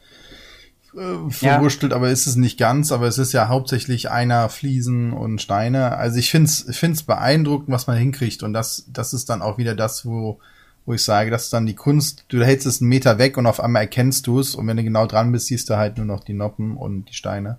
äh, 0.96 1.30
verwurstelt, 1.30 1.92
ja. 1.92 1.98
aber 1.98 2.10
ist 2.10 2.28
es 2.28 2.36
nicht 2.36 2.58
ganz, 2.58 2.92
aber 2.92 3.08
es 3.08 3.18
ist 3.18 3.34
ja 3.34 3.48
hauptsächlich 3.48 4.10
einer 4.10 4.50
Fliesen 4.50 5.14
und 5.14 5.42
Steine. 5.42 5.98
Also 5.98 6.18
ich 6.18 6.32
finde 6.32 6.50
es 6.50 6.68
ich 6.68 6.80
find's 6.80 7.04
beeindruckend, 7.04 7.70
was 7.70 7.88
man 7.88 7.98
hinkriegt 7.98 8.44
und 8.44 8.54
das, 8.54 8.86
das 8.92 9.14
ist 9.14 9.30
dann 9.30 9.42
auch 9.42 9.58
wieder 9.58 9.76
das, 9.76 10.06
wo 10.06 10.40
wo 10.86 10.94
ich 10.94 11.04
sage, 11.04 11.32
das 11.32 11.46
ist 11.46 11.54
dann 11.54 11.66
die 11.66 11.76
Kunst, 11.76 12.26
du 12.28 12.44
hältst 12.44 12.68
es 12.68 12.82
einen 12.82 12.90
Meter 12.90 13.18
weg 13.18 13.38
und 13.38 13.48
auf 13.48 13.60
einmal 13.60 13.84
erkennst 13.84 14.28
du 14.28 14.40
es 14.40 14.56
und 14.56 14.68
wenn 14.68 14.78
du 14.78 14.84
genau 14.84 15.08
dran 15.08 15.32
bist, 15.32 15.48
siehst 15.48 15.70
du 15.70 15.78
halt 15.78 15.98
nur 15.98 16.06
noch 16.06 16.24
die 16.24 16.34
Noppen 16.34 16.78
und 16.78 17.06
die 17.06 17.14
Steine. 17.14 17.58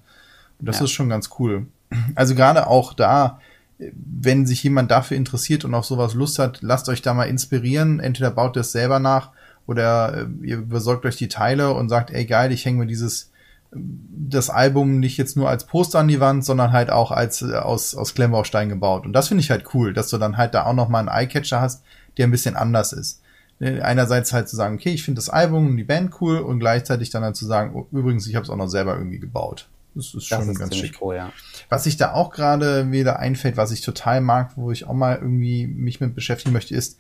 Und 0.59 0.69
das 0.69 0.79
ja. 0.79 0.85
ist 0.85 0.93
schon 0.93 1.09
ganz 1.09 1.31
cool. 1.39 1.67
Also 2.15 2.35
gerade 2.35 2.67
auch 2.67 2.95
da, 2.95 3.41
wenn 3.79 4.47
sich 4.47 4.63
jemand 4.63 4.91
dafür 4.91 5.17
interessiert 5.17 5.65
und 5.65 5.75
auf 5.75 5.87
sowas 5.87 6.15
Lust 6.15 6.39
hat, 6.39 6.63
lasst 6.63 6.89
euch 6.89 7.03
da 7.03 7.15
mal 7.15 7.25
inspirieren. 7.25 8.01
Entweder 8.01 8.31
baut 8.31 8.57
ihr 8.57 8.61
es 8.61 8.73
selber 8.73 8.99
nach 8.99 9.31
oder 9.67 10.23
äh, 10.23 10.47
ihr 10.47 10.63
besorgt 10.63 11.05
euch 11.05 11.17
die 11.17 11.29
Teile 11.29 11.73
und 11.73 11.89
sagt, 11.89 12.11
ey 12.11 12.25
geil, 12.25 12.53
ich 12.53 12.65
hänge 12.65 12.79
mir 12.79 12.87
dieses 12.87 13.31
das 13.73 14.49
Album 14.49 15.01
nicht 15.01 15.19
jetzt 15.19 15.37
nur 15.37 15.51
als 15.51 15.67
Poster 15.67 15.99
an 15.99 16.09
die 16.09 16.21
Wand, 16.21 16.45
sondern 16.45 16.73
halt 16.73 16.91
auch 16.91 17.11
als 17.11 17.43
äh, 17.43 17.55
aus 17.55 17.95
aus 17.95 18.15
Klemmbaustein 18.15 18.69
gebaut. 18.69 19.05
Und 19.05 19.13
das 19.13 19.29
finde 19.29 19.43
ich 19.43 19.51
halt 19.51 19.75
cool, 19.75 19.93
dass 19.93 20.09
du 20.09 20.19
dann 20.19 20.37
halt 20.37 20.55
da 20.55 20.65
auch 20.65 20.73
noch 20.73 20.89
mal 20.89 21.01
einen 21.01 21.09
Eyecatcher 21.09 21.61
hast, 21.61 21.83
der 22.17 22.27
ein 22.27 22.31
bisschen 22.31 22.57
anders 22.57 22.93
ist. 22.93 23.21
Äh, 23.61 23.81
einerseits 23.81 24.33
halt 24.33 24.49
zu 24.49 24.57
sagen, 24.57 24.77
okay, 24.77 24.91
ich 24.91 25.03
finde 25.03 25.19
das 25.19 25.31
Album 25.31 25.67
und 25.69 25.77
die 25.77 25.85
Band 25.85 26.21
cool 26.21 26.39
und 26.39 26.61
gleichzeitig 26.61 27.11
dann 27.11 27.23
halt 27.23 27.37
zu 27.37 27.47
sagen, 27.47 27.75
oh, 27.75 27.87
übrigens, 27.97 28.27
ich 28.27 28.35
habe 28.35 28.45
es 28.45 28.51
auch 28.51 28.57
noch 28.57 28.69
selber 28.69 28.97
irgendwie 28.97 29.19
gebaut. 29.19 29.69
Das 29.95 30.13
ist 30.13 30.27
schon 30.27 30.41
das 30.41 30.49
ist 30.49 30.59
ganz 30.59 30.77
schick. 30.77 30.99
Cool, 31.01 31.17
ja. 31.17 31.33
Was 31.71 31.85
sich 31.85 31.97
da 31.97 32.13
auch 32.13 32.31
gerade 32.31 32.93
wieder 32.93 33.19
einfällt, 33.19 33.57
was 33.57 33.73
ich 33.73 33.81
total 33.81 34.21
mag, 34.21 34.53
wo 34.57 34.71
ich 34.71 34.87
auch 34.87 34.93
mal 34.93 35.17
irgendwie 35.17 35.67
mich 35.67 36.01
mit 36.01 36.15
beschäftigen 36.15 36.53
möchte, 36.53 36.75
ist 36.75 36.99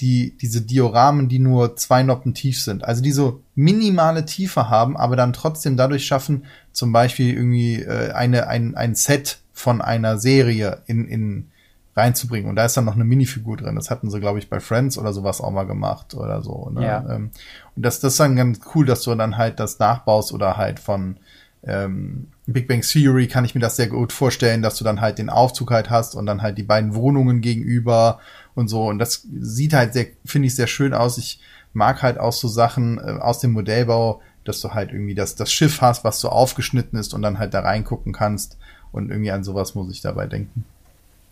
die, 0.00 0.36
diese 0.40 0.60
Dioramen, 0.60 1.28
die 1.28 1.38
nur 1.38 1.76
zwei 1.76 2.02
Noppen 2.02 2.34
tief 2.34 2.60
sind. 2.60 2.84
Also 2.84 3.02
die 3.02 3.12
so 3.12 3.40
minimale 3.54 4.26
Tiefe 4.26 4.68
haben, 4.68 4.96
aber 4.96 5.16
dann 5.16 5.32
trotzdem 5.32 5.76
dadurch 5.76 6.04
schaffen, 6.04 6.44
zum 6.72 6.92
Beispiel 6.92 7.32
irgendwie 7.32 7.80
äh, 7.80 8.10
eine, 8.12 8.48
ein, 8.48 8.74
ein 8.74 8.94
Set 8.94 9.38
von 9.52 9.80
einer 9.80 10.18
Serie 10.18 10.82
in, 10.86 11.06
in, 11.06 11.50
reinzubringen. 11.96 12.48
Und 12.48 12.56
da 12.56 12.64
ist 12.64 12.76
dann 12.76 12.84
noch 12.84 12.94
eine 12.94 13.04
Minifigur 13.04 13.56
drin. 13.56 13.76
Das 13.76 13.90
hatten 13.90 14.10
sie, 14.10 14.20
glaube 14.20 14.38
ich, 14.38 14.50
bei 14.50 14.60
Friends 14.60 14.98
oder 14.98 15.12
sowas 15.12 15.40
auch 15.40 15.50
mal 15.50 15.64
gemacht 15.64 16.14
oder 16.14 16.42
so. 16.42 16.70
Ne? 16.70 16.84
Ja. 16.84 17.04
Ähm, 17.08 17.30
und 17.76 17.84
das, 17.84 18.00
das 18.00 18.14
ist 18.14 18.20
dann 18.20 18.36
ganz 18.36 18.60
cool, 18.74 18.86
dass 18.86 19.02
du 19.02 19.14
dann 19.14 19.36
halt 19.36 19.60
das 19.60 19.78
nachbaust 19.78 20.32
oder 20.32 20.56
halt 20.56 20.80
von 20.80 21.18
ähm, 21.62 22.28
Big 22.46 22.68
Bang 22.68 22.82
Theory 22.82 23.26
kann 23.26 23.44
ich 23.44 23.54
mir 23.54 23.60
das 23.60 23.76
sehr 23.76 23.86
gut 23.86 24.12
vorstellen, 24.12 24.60
dass 24.60 24.76
du 24.76 24.84
dann 24.84 25.00
halt 25.00 25.18
den 25.18 25.30
Aufzug 25.30 25.70
halt 25.70 25.88
hast 25.88 26.14
und 26.14 26.26
dann 26.26 26.42
halt 26.42 26.58
die 26.58 26.62
beiden 26.62 26.94
Wohnungen 26.94 27.40
gegenüber 27.40 28.18
und 28.54 28.68
so. 28.68 28.86
Und 28.86 28.98
das 28.98 29.26
sieht 29.40 29.72
halt 29.72 29.94
sehr, 29.94 30.06
finde 30.24 30.46
ich, 30.48 30.54
sehr 30.54 30.66
schön 30.66 30.92
aus. 30.94 31.16
Ich 31.16 31.40
mag 31.72 32.02
halt 32.02 32.18
auch 32.18 32.32
so 32.32 32.48
Sachen 32.48 32.98
äh, 32.98 33.18
aus 33.20 33.38
dem 33.38 33.52
Modellbau, 33.52 34.20
dass 34.44 34.60
du 34.60 34.74
halt 34.74 34.92
irgendwie 34.92 35.14
das, 35.14 35.36
das 35.36 35.52
Schiff 35.52 35.80
hast, 35.80 36.04
was 36.04 36.20
so 36.20 36.28
aufgeschnitten 36.28 36.98
ist 36.98 37.14
und 37.14 37.22
dann 37.22 37.38
halt 37.38 37.54
da 37.54 37.60
reingucken 37.60 38.12
kannst. 38.12 38.58
Und 38.92 39.10
irgendwie 39.10 39.32
an 39.32 39.42
sowas 39.42 39.74
muss 39.74 39.90
ich 39.90 40.02
dabei 40.02 40.26
denken. 40.26 40.64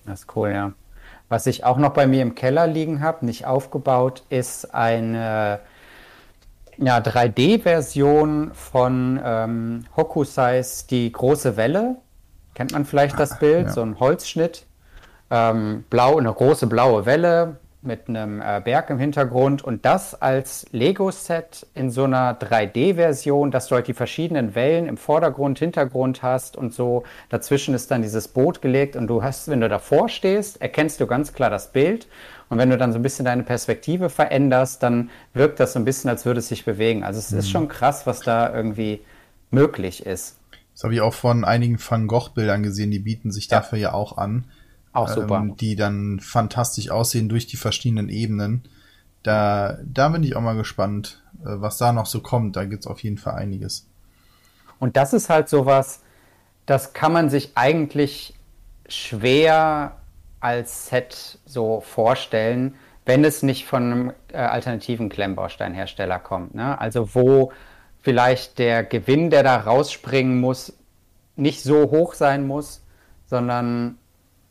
Das 0.05 0.21
ist 0.21 0.37
cool, 0.37 0.51
ja. 0.51 0.73
Was 1.29 1.47
ich 1.47 1.65
auch 1.65 1.79
noch 1.79 1.95
bei 1.95 2.07
mir 2.07 2.23
im 2.23 2.35
Keller 2.35 2.67
liegen 2.67 3.01
habe, 3.01 3.25
nicht 3.25 3.47
aufgebaut, 3.47 4.23
ist 4.29 4.75
eine 4.75 5.61
ja, 6.79 6.99
3D-Version 6.99 8.53
von 8.55 9.21
ähm, 9.25 9.85
Hokusais 9.97 10.87
Die 10.87 11.11
große 11.11 11.57
Welle. 11.57 11.97
Kennt 12.55 12.73
man 12.73 12.85
vielleicht 12.85 13.19
das 13.19 13.39
Bild? 13.39 13.69
Ja. 13.69 13.73
So 13.73 13.83
ein 13.83 13.99
Holzschnitt. 13.99 14.67
Ähm, 15.31 15.85
blau, 15.89 16.19
eine 16.19 16.33
große 16.33 16.67
blaue 16.67 17.07
Welle, 17.07 17.57
mit 17.83 18.09
einem 18.09 18.41
äh, 18.41 18.61
Berg 18.65 18.91
im 18.91 18.99
Hintergrund 18.99 19.63
und 19.63 19.85
das 19.85 20.21
als 20.21 20.67
Lego-Set 20.73 21.67
in 21.75 21.91
so 21.91 22.05
einer 22.05 22.39
3D-Version, 22.39 23.51
dass 23.51 23.67
du 23.67 23.75
halt 23.75 23.89
die 23.89 23.95
verschiedenen 23.95 24.55
Wellen 24.55 24.87
im 24.87 24.97
Vordergrund, 24.97 25.59
Hintergrund 25.59 26.23
hast 26.23 26.57
und 26.57 26.73
so. 26.73 27.03
Dazwischen 27.29 27.75
ist 27.75 27.91
dann 27.91 28.03
dieses 28.03 28.29
Boot 28.29 28.63
gelegt 28.63 28.95
und 28.95 29.09
du 29.09 29.23
hast, 29.23 29.49
wenn 29.49 29.61
du 29.61 29.69
davor 29.69 30.09
stehst, 30.09 30.61
erkennst 30.63 31.01
du 31.01 31.07
ganz 31.07 31.33
klar 31.33 31.51
das 31.51 31.73
Bild. 31.73 32.07
Und 32.49 32.59
wenn 32.59 32.71
du 32.71 32.77
dann 32.77 32.93
so 32.93 32.99
ein 32.99 33.03
bisschen 33.03 33.25
deine 33.25 33.43
Perspektive 33.43 34.11
veränderst, 34.11 34.83
dann 34.83 35.11
wirkt 35.35 35.59
das 35.59 35.73
so 35.73 35.79
ein 35.79 35.85
bisschen, 35.85 36.11
als 36.11 36.25
würde 36.25 36.41
es 36.41 36.49
sich 36.49 36.65
bewegen. 36.65 37.03
Also 37.03 37.19
es 37.19 37.33
mhm. 37.33 37.39
ist 37.39 37.51
schon 37.51 37.69
krass, 37.69 38.07
was 38.07 38.21
da 38.21 38.55
irgendwie 38.55 39.01
möglich 39.51 40.07
ist. 40.07 40.37
Das 40.75 40.85
habe 40.85 40.95
ich 40.95 41.01
auch 41.01 41.15
von 41.15 41.45
einigen 41.45 41.79
Van 41.79 42.07
Gogh-Bildern 42.07 42.63
gesehen, 42.63 42.91
die 42.91 42.99
bieten 42.99 43.31
sich 43.31 43.49
ja. 43.49 43.59
dafür 43.59 43.79
ja 43.79 43.93
auch 43.93 44.17
an. 44.19 44.45
Auch 44.93 45.09
super. 45.09 45.39
Ähm, 45.39 45.57
die 45.57 45.77
dann 45.77 46.21
fantastisch 46.21 46.91
aussehen 46.91 47.29
durch 47.29 47.47
die 47.47 47.57
verschiedenen 47.57 48.09
Ebenen. 48.09 48.63
Da, 49.23 49.79
da 49.85 50.09
bin 50.09 50.23
ich 50.23 50.37
auch 50.37 50.41
mal 50.41 50.57
gespannt, 50.57 51.23
äh, 51.41 51.47
was 51.47 51.79
da 51.79 51.93
noch 51.93 52.07
so 52.07 52.21
kommt. 52.21 52.57
Da 52.57 52.65
gibt's 52.65 52.87
auf 52.87 53.03
jeden 53.03 53.19
Fall 53.19 53.35
einiges. 53.35 53.87
Und 54.79 54.97
das 54.97 55.13
ist 55.13 55.31
halt 55.31 55.49
sowas, 55.49 56.01
das 56.67 56.93
kann 56.93 57.13
man 57.13 57.31
sich 57.31 57.53
eigentlich 57.55 58.35
schwer 58.89 59.97
als 60.41 60.89
Set 60.89 61.39
so 61.47 61.81
vorstellen, 61.81 62.75
wenn 63.05 63.25
es 63.25 63.43
nicht 63.43 63.67
von 63.67 63.83
einem 63.83 64.13
äh, 64.33 64.39
alternativen 64.39 65.09
Klemmbausteinhersteller 65.09 66.19
kommt. 66.19 66.55
Ne? 66.55 66.79
Also 66.81 67.15
wo 67.15 67.53
vielleicht 68.01 68.59
der 68.59 68.85
Gewinn, 68.85 69.31
der 69.31 69.43
da 69.43 69.57
rausspringen 69.57 70.41
muss, 70.41 70.73
nicht 71.37 71.63
so 71.63 71.91
hoch 71.91 72.15
sein 72.15 72.47
muss, 72.47 72.83
sondern 73.27 73.99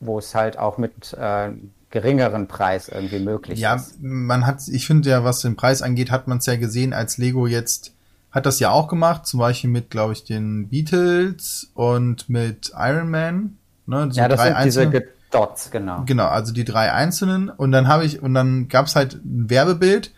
wo 0.01 0.19
es 0.19 0.35
halt 0.35 0.57
auch 0.57 0.77
mit 0.77 1.13
äh, 1.13 1.51
geringeren 1.89 2.47
Preis 2.47 2.89
irgendwie 2.89 3.19
möglich 3.19 3.59
ja, 3.59 3.75
ist. 3.75 3.93
Ja, 3.93 3.97
man 4.01 4.45
hat, 4.45 4.67
ich 4.67 4.87
finde 4.87 5.09
ja, 5.09 5.23
was 5.23 5.41
den 5.41 5.55
Preis 5.55 5.81
angeht, 5.81 6.11
hat 6.11 6.27
man 6.27 6.39
es 6.39 6.45
ja 6.45 6.55
gesehen, 6.55 6.93
als 6.93 7.17
Lego 7.17 7.47
jetzt 7.47 7.93
hat 8.31 8.45
das 8.45 8.59
ja 8.59 8.71
auch 8.71 8.87
gemacht, 8.87 9.25
zum 9.27 9.39
Beispiel 9.39 9.69
mit, 9.69 9.89
glaube 9.89 10.13
ich, 10.13 10.23
den 10.23 10.69
Beatles 10.69 11.69
und 11.73 12.29
mit 12.29 12.71
Iron 12.77 13.09
Man. 13.09 13.57
Ne, 13.85 14.07
so 14.09 14.21
ja, 14.21 14.27
das 14.29 14.41
sind 14.41 14.53
einzelne. 14.53 14.91
diese 14.91 15.07
Dots, 15.31 15.71
genau. 15.71 16.03
Genau, 16.05 16.27
also 16.27 16.53
die 16.53 16.63
drei 16.63 16.91
einzelnen. 16.91 17.49
Und 17.49 17.71
dann 17.71 17.87
habe 17.87 18.05
ich, 18.05 18.21
und 18.21 18.33
dann 18.33 18.69
gab's 18.69 18.95
halt 18.95 19.15
ein 19.15 19.49
Werbebild 19.49 20.11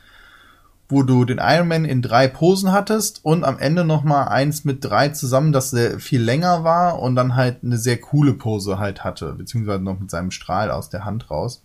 wo 0.89 1.03
du 1.03 1.25
den 1.25 1.39
Ironman 1.41 1.85
in 1.85 2.01
drei 2.01 2.27
Posen 2.27 2.71
hattest 2.71 3.23
und 3.23 3.43
am 3.43 3.57
Ende 3.57 3.83
noch 3.85 4.03
mal 4.03 4.25
eins 4.25 4.63
mit 4.65 4.83
drei 4.83 5.09
zusammen, 5.09 5.51
das 5.51 5.71
sehr 5.71 5.99
viel 5.99 6.21
länger 6.21 6.63
war 6.63 6.99
und 6.99 7.15
dann 7.15 7.35
halt 7.35 7.63
eine 7.63 7.77
sehr 7.77 7.99
coole 7.99 8.33
Pose 8.33 8.79
halt 8.79 9.03
hatte, 9.03 9.33
beziehungsweise 9.33 9.83
noch 9.83 9.99
mit 9.99 10.11
seinem 10.11 10.31
Strahl 10.31 10.71
aus 10.71 10.89
der 10.89 11.05
Hand 11.05 11.31
raus. 11.31 11.63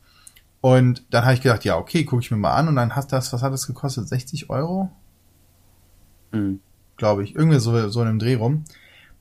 Und 0.60 1.04
dann 1.10 1.24
habe 1.24 1.34
ich 1.34 1.42
gedacht, 1.42 1.64
ja, 1.64 1.76
okay, 1.76 2.04
gucke 2.04 2.22
ich 2.22 2.30
mir 2.30 2.36
mal 2.36 2.54
an 2.54 2.68
und 2.68 2.76
dann 2.76 2.96
hast 2.96 3.12
das, 3.12 3.32
was 3.32 3.42
hat 3.42 3.52
das 3.52 3.66
gekostet? 3.66 4.08
60 4.08 4.50
Euro? 4.50 4.90
Mhm. 6.32 6.60
Glaube 6.96 7.22
ich. 7.22 7.34
Irgendwie 7.34 7.60
so, 7.60 7.88
so 7.88 8.02
in 8.02 8.08
einem 8.08 8.18
Dreh 8.18 8.34
rum. 8.34 8.64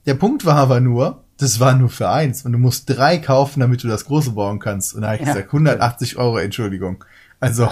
Der 0.06 0.16
Punkt 0.16 0.46
war 0.46 0.56
aber 0.56 0.80
nur, 0.80 1.24
das 1.38 1.60
war 1.60 1.76
nur 1.76 1.90
für 1.90 2.10
eins 2.10 2.44
und 2.44 2.54
du 2.54 2.58
musst 2.58 2.90
drei 2.90 3.18
kaufen, 3.18 3.60
damit 3.60 3.84
du 3.84 3.88
das 3.88 4.06
große 4.06 4.32
bauen 4.32 4.60
kannst. 4.60 4.96
Und 4.96 5.02
da 5.02 5.10
habe 5.10 5.18
ich 5.18 5.28
ja. 5.28 5.34
gesagt, 5.34 5.50
180 5.50 6.18
Euro, 6.18 6.38
Entschuldigung. 6.38 7.04
Also, 7.40 7.70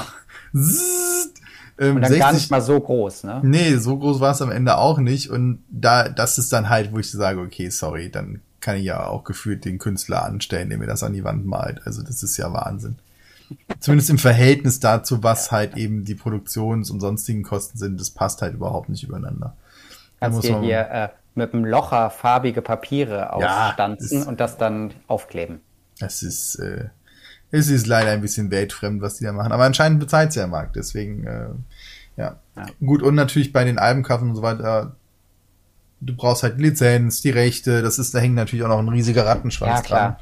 zzz, 0.55 1.33
ähm, 1.77 1.97
und 1.97 2.01
dann 2.01 2.09
60, 2.09 2.19
gar 2.19 2.33
nicht 2.33 2.51
mal 2.51 2.61
so 2.61 2.79
groß, 2.79 3.23
ne? 3.25 3.41
Nee, 3.43 3.75
so 3.75 3.97
groß 3.97 4.19
war 4.19 4.31
es 4.31 4.41
am 4.41 4.51
Ende 4.51 4.77
auch 4.77 4.97
nicht. 4.97 5.29
Und 5.29 5.63
da, 5.69 6.09
das 6.09 6.38
ist 6.38 6.53
dann 6.53 6.69
halt, 6.69 6.93
wo 6.93 6.99
ich 6.99 7.11
sage, 7.11 7.39
okay, 7.41 7.69
sorry, 7.69 8.09
dann 8.09 8.41
kann 8.61 8.77
ich 8.77 8.85
ja 8.85 9.05
auch 9.05 9.23
gefühlt 9.23 9.65
den 9.65 9.77
Künstler 9.77 10.23
anstellen, 10.23 10.69
der 10.69 10.77
mir 10.77 10.88
das 10.88 11.03
an 11.03 11.13
die 11.13 11.23
Wand 11.23 11.45
malt. 11.45 11.81
Also 11.85 12.01
das 12.01 12.23
ist 12.23 12.38
ja 12.38 12.51
Wahnsinn. 12.51 12.95
Zumindest 13.79 14.09
im 14.09 14.17
Verhältnis 14.17 14.79
dazu, 14.79 15.21
was 15.21 15.51
halt 15.51 15.77
eben 15.77 16.03
die 16.03 16.15
Produktions- 16.15 16.89
und 16.89 16.99
sonstigen 16.99 17.43
Kosten 17.43 17.77
sind, 17.77 17.99
das 17.99 18.09
passt 18.09 18.41
halt 18.41 18.55
überhaupt 18.55 18.89
nicht 18.89 19.03
übereinander. 19.03 19.55
Kannst 20.19 20.43
dir 20.43 20.59
hier 20.61 20.79
äh, 20.89 21.09
mit 21.35 21.53
dem 21.53 21.65
Locher 21.65 22.09
farbige 22.09 22.61
Papiere 22.61 23.33
aufstanzen 23.33 24.21
ja, 24.21 24.27
und 24.27 24.39
das 24.39 24.57
dann 24.57 24.93
aufkleben. 25.07 25.61
Das 25.99 26.23
ist, 26.23 26.55
äh, 26.55 26.85
es 27.51 27.69
ist 27.69 27.88
leider 27.88 28.12
ein 28.12 28.21
bisschen 28.21 28.51
weltfremd, 28.51 29.01
was 29.01 29.17
die 29.17 29.23
da 29.23 29.31
machen. 29.31 29.51
Aber 29.51 29.63
anscheinend 29.63 29.99
bezahlt 29.99 30.34
sie 30.34 30.39
der 30.39 30.47
Markt. 30.47 30.75
Deswegen, 30.75 31.25
äh, 31.25 31.47
ja. 32.17 32.39
ja. 32.55 32.65
Gut, 32.84 33.01
und 33.01 33.15
natürlich 33.15 33.53
bei 33.53 33.63
den 33.63 33.77
Albenkaffen 33.77 34.29
und 34.29 34.36
so 34.36 34.41
weiter, 34.41 34.95
du 36.01 36.15
brauchst 36.15 36.43
halt 36.43 36.60
Lizenz, 36.60 37.21
die 37.21 37.29
Rechte, 37.29 37.81
das 37.81 37.99
ist, 37.99 38.13
da 38.13 38.19
hängt 38.19 38.36
natürlich 38.36 38.65
auch 38.65 38.69
noch 38.69 38.79
ein 38.79 38.89
riesiger 38.89 39.25
Rattenschwanz 39.25 39.88
ja, 39.89 39.95
dran. 39.95 40.15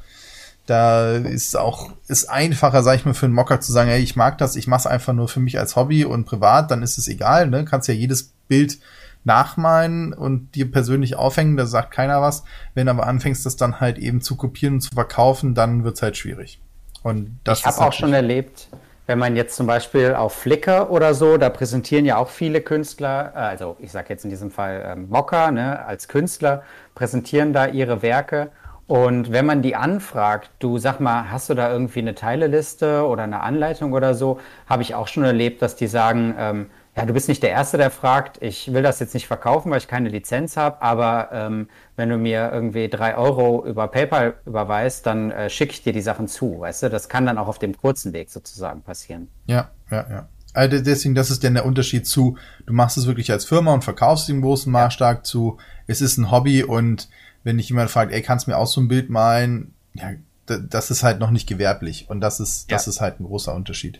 Da 0.65 1.15
ist 1.17 1.57
auch, 1.57 1.91
ist 2.07 2.29
einfacher, 2.29 2.83
sag 2.83 2.95
ich 2.95 3.05
mal, 3.05 3.13
für 3.13 3.25
einen 3.25 3.36
Mocker 3.36 3.59
zu 3.59 3.73
sagen, 3.73 3.89
hey, 3.89 4.01
ich 4.01 4.15
mag 4.15 4.38
das, 4.38 4.55
ich 4.55 4.67
mach's 4.67 4.88
einfach 4.88 5.13
nur 5.13 5.27
für 5.27 5.41
mich 5.41 5.59
als 5.59 5.75
Hobby 5.75 6.05
und 6.05 6.25
privat, 6.25 6.71
dann 6.71 6.83
ist 6.83 6.97
es 6.97 7.09
egal, 7.09 7.49
ne? 7.49 7.65
Kannst 7.65 7.89
ja 7.89 7.93
jedes 7.93 8.31
Bild 8.47 8.79
nachmalen 9.25 10.13
und 10.13 10.55
dir 10.55 10.71
persönlich 10.71 11.15
aufhängen, 11.15 11.57
da 11.57 11.65
sagt 11.65 11.91
keiner 11.91 12.21
was. 12.21 12.43
Wenn 12.75 12.88
aber 12.88 13.07
anfängst, 13.07 13.45
das 13.45 13.57
dann 13.57 13.79
halt 13.79 13.97
eben 13.97 14.21
zu 14.21 14.36
kopieren 14.36 14.75
und 14.75 14.81
zu 14.81 14.93
verkaufen, 14.93 15.53
dann 15.53 15.83
wird's 15.83 16.01
halt 16.01 16.17
schwierig. 16.17 16.62
Und 17.03 17.39
das 17.43 17.59
ich 17.59 17.65
habe 17.65 17.81
auch 17.81 17.93
schon 17.93 18.13
erlebt, 18.13 18.69
wenn 19.05 19.19
man 19.19 19.35
jetzt 19.35 19.55
zum 19.55 19.67
Beispiel 19.67 20.13
auf 20.13 20.33
Flickr 20.33 20.89
oder 20.89 21.13
so, 21.13 21.37
da 21.37 21.49
präsentieren 21.49 22.05
ja 22.05 22.17
auch 22.17 22.29
viele 22.29 22.61
Künstler, 22.61 23.33
äh, 23.35 23.39
also 23.39 23.75
ich 23.79 23.91
sage 23.91 24.07
jetzt 24.09 24.23
in 24.23 24.29
diesem 24.29 24.49
Fall 24.49 24.83
ähm, 24.85 25.09
Mocker, 25.09 25.51
ne, 25.51 25.85
als 25.85 26.07
Künstler, 26.07 26.63
präsentieren 26.95 27.53
da 27.53 27.67
ihre 27.67 28.01
Werke. 28.01 28.49
Und 28.87 29.31
wenn 29.31 29.45
man 29.45 29.61
die 29.61 29.75
anfragt, 29.75 30.51
du 30.59 30.77
sag 30.77 30.99
mal, 30.99 31.31
hast 31.31 31.49
du 31.49 31.53
da 31.53 31.71
irgendwie 31.71 31.99
eine 31.99 32.15
Teileliste 32.15 33.05
oder 33.05 33.23
eine 33.23 33.41
Anleitung 33.41 33.93
oder 33.93 34.13
so, 34.13 34.39
habe 34.67 34.81
ich 34.83 34.95
auch 34.95 35.07
schon 35.07 35.23
erlebt, 35.23 35.61
dass 35.61 35.75
die 35.75 35.87
sagen, 35.87 36.35
ähm, 36.37 36.69
ja, 36.95 37.06
du 37.06 37.13
bist 37.13 37.27
nicht 37.27 37.41
der 37.41 37.49
Erste, 37.49 37.77
der 37.77 37.89
fragt, 37.89 38.41
ich 38.41 38.71
will 38.71 38.84
das 38.84 38.99
jetzt 38.99 39.15
nicht 39.15 39.25
verkaufen, 39.25 39.71
weil 39.71 39.79
ich 39.79 39.88
keine 39.88 40.10
Lizenz 40.10 40.58
habe, 40.58 40.82
aber 40.82 41.29
ähm, 41.32 41.67
wenn 41.95 42.10
du 42.10 42.17
mir 42.17 42.51
irgendwie 42.53 42.88
drei 42.88 43.17
Euro 43.17 43.65
über 43.65 43.88
PayPal 43.88 44.36
überweist, 44.45 45.06
dann 45.08 45.32
äh, 45.32 45.49
schicke 45.49 45.73
ich 45.73 45.82
dir 45.82 45.91
die 45.91 46.01
Sachen 46.01 46.27
zu, 46.27 46.60
weißt 46.60 46.84
du? 46.84 46.89
Das 46.89 47.10
kann 47.10 47.25
dann 47.25 47.39
auch 47.39 47.47
auf 47.47 47.58
dem 47.58 47.75
kurzen 47.75 48.13
Weg 48.13 48.29
sozusagen 48.29 48.82
passieren. 48.84 49.27
Ja, 49.47 49.71
ja, 49.89 50.06
ja. 50.08 50.29
Also 50.53 50.79
deswegen, 50.84 51.15
das 51.15 51.32
ist 51.32 51.41
denn 51.41 51.56
der 51.56 51.65
Unterschied 51.65 52.06
zu, 52.06 52.38
du 52.67 52.73
machst 52.73 52.97
es 52.97 53.08
wirklich 53.08 53.32
als 53.32 53.45
Firma 53.45 53.73
und 53.73 53.84
verkaufst 53.84 54.29
im 54.29 54.41
großen 54.41 54.71
Maßstab 54.71 55.17
ja. 55.17 55.23
zu, 55.23 55.58
es 55.88 55.99
ist 55.99 56.17
ein 56.17 56.29
Hobby 56.29 56.63
und 56.63 57.10
wenn 57.43 57.58
dich 57.58 57.69
jemand 57.69 57.89
fragt, 57.89 58.12
ey, 58.12 58.21
kannst 58.21 58.45
du 58.45 58.51
mir 58.51 58.58
auch 58.58 58.67
so 58.67 58.79
ein 58.79 58.88
Bild 58.88 59.10
malen? 59.10 59.73
Ja, 59.95 60.12
das 60.45 60.91
ist 60.91 61.01
halt 61.01 61.19
noch 61.19 61.32
nicht 61.32 61.47
gewerblich 61.47 62.08
und 62.08 62.21
das 62.21 62.39
ist, 62.39 62.71
das 62.71 62.86
ja. 62.86 62.89
ist 62.91 63.01
halt 63.01 63.19
ein 63.19 63.23
großer 63.23 63.56
Unterschied. 63.56 63.99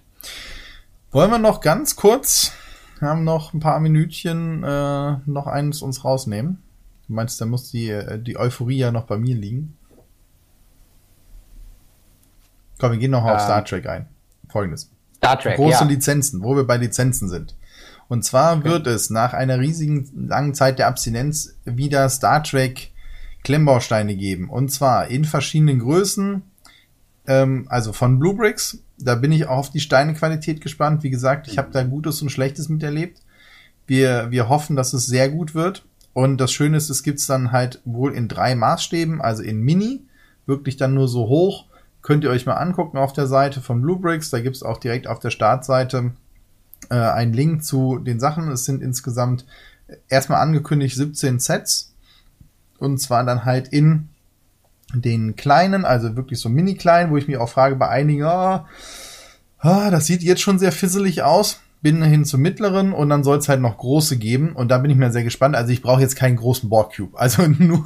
Wollen 1.12 1.32
wir 1.32 1.40
noch 1.40 1.60
ganz 1.60 1.96
kurz 1.96 2.52
haben 3.04 3.24
noch 3.24 3.54
ein 3.54 3.60
paar 3.60 3.80
Minütchen 3.80 4.64
äh, 4.64 5.18
noch 5.26 5.48
eines 5.48 5.82
uns 5.82 6.04
rausnehmen. 6.04 6.62
Du 7.08 7.14
meinst, 7.14 7.40
da 7.40 7.46
muss 7.46 7.72
die, 7.72 7.90
äh, 7.90 8.22
die 8.22 8.38
Euphorie 8.38 8.78
ja 8.78 8.92
noch 8.92 9.06
bei 9.06 9.18
mir 9.18 9.36
liegen. 9.36 9.78
Komm, 12.80 12.92
wir 12.92 13.00
gehen 13.00 13.12
noch 13.12 13.24
mal 13.24 13.36
auf 13.36 13.42
ähm, 13.42 13.46
Star 13.46 13.66
Trek 13.66 13.88
ein. 13.88 14.08
Folgendes. 14.50 14.90
Star 15.18 15.40
Trek, 15.40 15.56
Große 15.56 15.84
ja. 15.84 15.90
Lizenzen, 15.90 16.44
wo 16.44 16.56
wir 16.56 16.66
bei 16.66 16.78
Lizenzen 16.78 17.30
sind. 17.30 17.56
Und 18.08 18.24
zwar 18.24 18.58
okay. 18.58 18.70
wird 18.70 18.88
es 18.88 19.10
nach 19.10 19.34
einer 19.34 19.60
riesigen 19.60 20.28
langen 20.28 20.54
Zeit 20.54 20.80
der 20.80 20.88
Abstinenz 20.88 21.56
wieder 21.66 22.10
Star 22.10 22.44
Trek 22.44 22.92
Klemmbausteine 23.44 24.16
geben. 24.16 24.50
Und 24.50 24.72
zwar 24.72 25.08
in 25.08 25.26
verschiedenen 25.26 25.80
Größen, 25.80 26.44
ähm, 27.28 27.66
also 27.70 27.94
von 27.94 28.20
Blue 28.20 28.36
Bricks 28.36 28.80
da 29.04 29.16
bin 29.16 29.32
ich 29.32 29.48
auch 29.48 29.58
auf 29.58 29.70
die 29.70 29.80
Steinequalität 29.80 30.62
gespannt. 30.62 31.04
Wie 31.04 31.10
gesagt, 31.10 31.48
ich 31.48 31.58
habe 31.58 31.72
da 31.72 31.84
Gutes 31.84 32.22
und 32.22 32.30
Schlechtes 32.30 32.70
miterlebt. 32.70 33.22
Wir, 33.86 34.32
wir 34.32 34.50
hoffen, 34.50 34.76
dass 34.76 34.94
es 34.94 35.06
sehr 35.06 35.30
gut 35.30 35.54
wird. 35.56 35.86
Und 36.14 36.38
das 36.38 36.52
Schöne 36.52 36.78
ist, 36.78 36.90
es 36.90 37.04
gibt's 37.04 37.28
dann 37.28 37.52
halt 37.52 37.82
wohl 37.86 38.14
in 38.14 38.28
drei 38.28 38.56
Maßstäben, 38.56 39.20
also 39.20 39.42
in 39.42 39.62
Mini, 39.62 40.06
wirklich 40.46 40.78
dann 40.78 40.94
nur 40.94 41.08
so 41.08 41.28
hoch. 41.28 41.66
Könnt 42.02 42.24
ihr 42.24 42.30
euch 42.30 42.46
mal 42.46 42.54
angucken 42.54 42.98
auf 42.98 43.14
der 43.14 43.28
Seite 43.28 43.62
von 43.62 43.82
Bluebricks. 43.82 44.30
Da 44.30 44.40
gibt's 44.40 44.64
auch 44.64 44.78
direkt 44.78 45.08
auf 45.08 45.20
der 45.20 45.32
Startseite 45.32 46.12
äh, 46.90 46.96
einen 46.96 47.34
Link 47.34 47.64
zu 47.64 47.98
den 47.98 48.20
Sachen. 48.20 48.50
Es 48.52 48.66
sind 48.66 48.82
insgesamt 48.82 49.46
erstmal 50.08 50.42
angekündigt 50.42 50.96
17 50.96 51.40
Sets. 51.40 51.94
Und 52.78 53.00
zwar 53.00 53.24
dann 53.24 53.46
halt 53.46 53.70
in 53.70 54.10
den 54.94 55.36
kleinen, 55.36 55.86
also 55.86 56.16
wirklich 56.16 56.40
so 56.40 56.50
mini 56.50 56.76
klein, 56.76 57.12
wo 57.12 57.18
ich 57.18 57.28
mich 57.28 57.38
auch 57.38 57.50
frage 57.50 57.76
bei 57.76 57.90
einigen, 57.90 58.24
oh, 58.24 58.60
oh, 59.64 59.88
das 59.90 60.06
sieht 60.06 60.24
jetzt 60.24 60.42
schon 60.42 60.60
sehr 60.60 60.72
fisselig 60.72 61.24
aus. 61.24 61.60
bin 61.82 62.02
hin 62.02 62.24
zum 62.24 62.42
mittleren 62.42 62.94
und 62.94 63.10
dann 63.10 63.26
soll 63.26 63.38
es 63.40 63.50
halt 63.50 63.60
noch 63.60 63.78
große 63.78 64.18
geben 64.18 64.54
und 64.54 64.70
da 64.70 64.78
bin 64.78 64.90
ich 64.90 64.96
mir 64.96 65.12
sehr 65.12 65.26
gespannt. 65.26 65.56
Also 65.56 65.74
ich 65.74 65.82
brauche 65.82 66.00
jetzt 66.00 66.16
keinen 66.16 66.38
großen 66.38 66.70
Borg 66.70 66.96
Cube. 66.96 67.20
Also 67.20 67.46
nur 67.60 67.84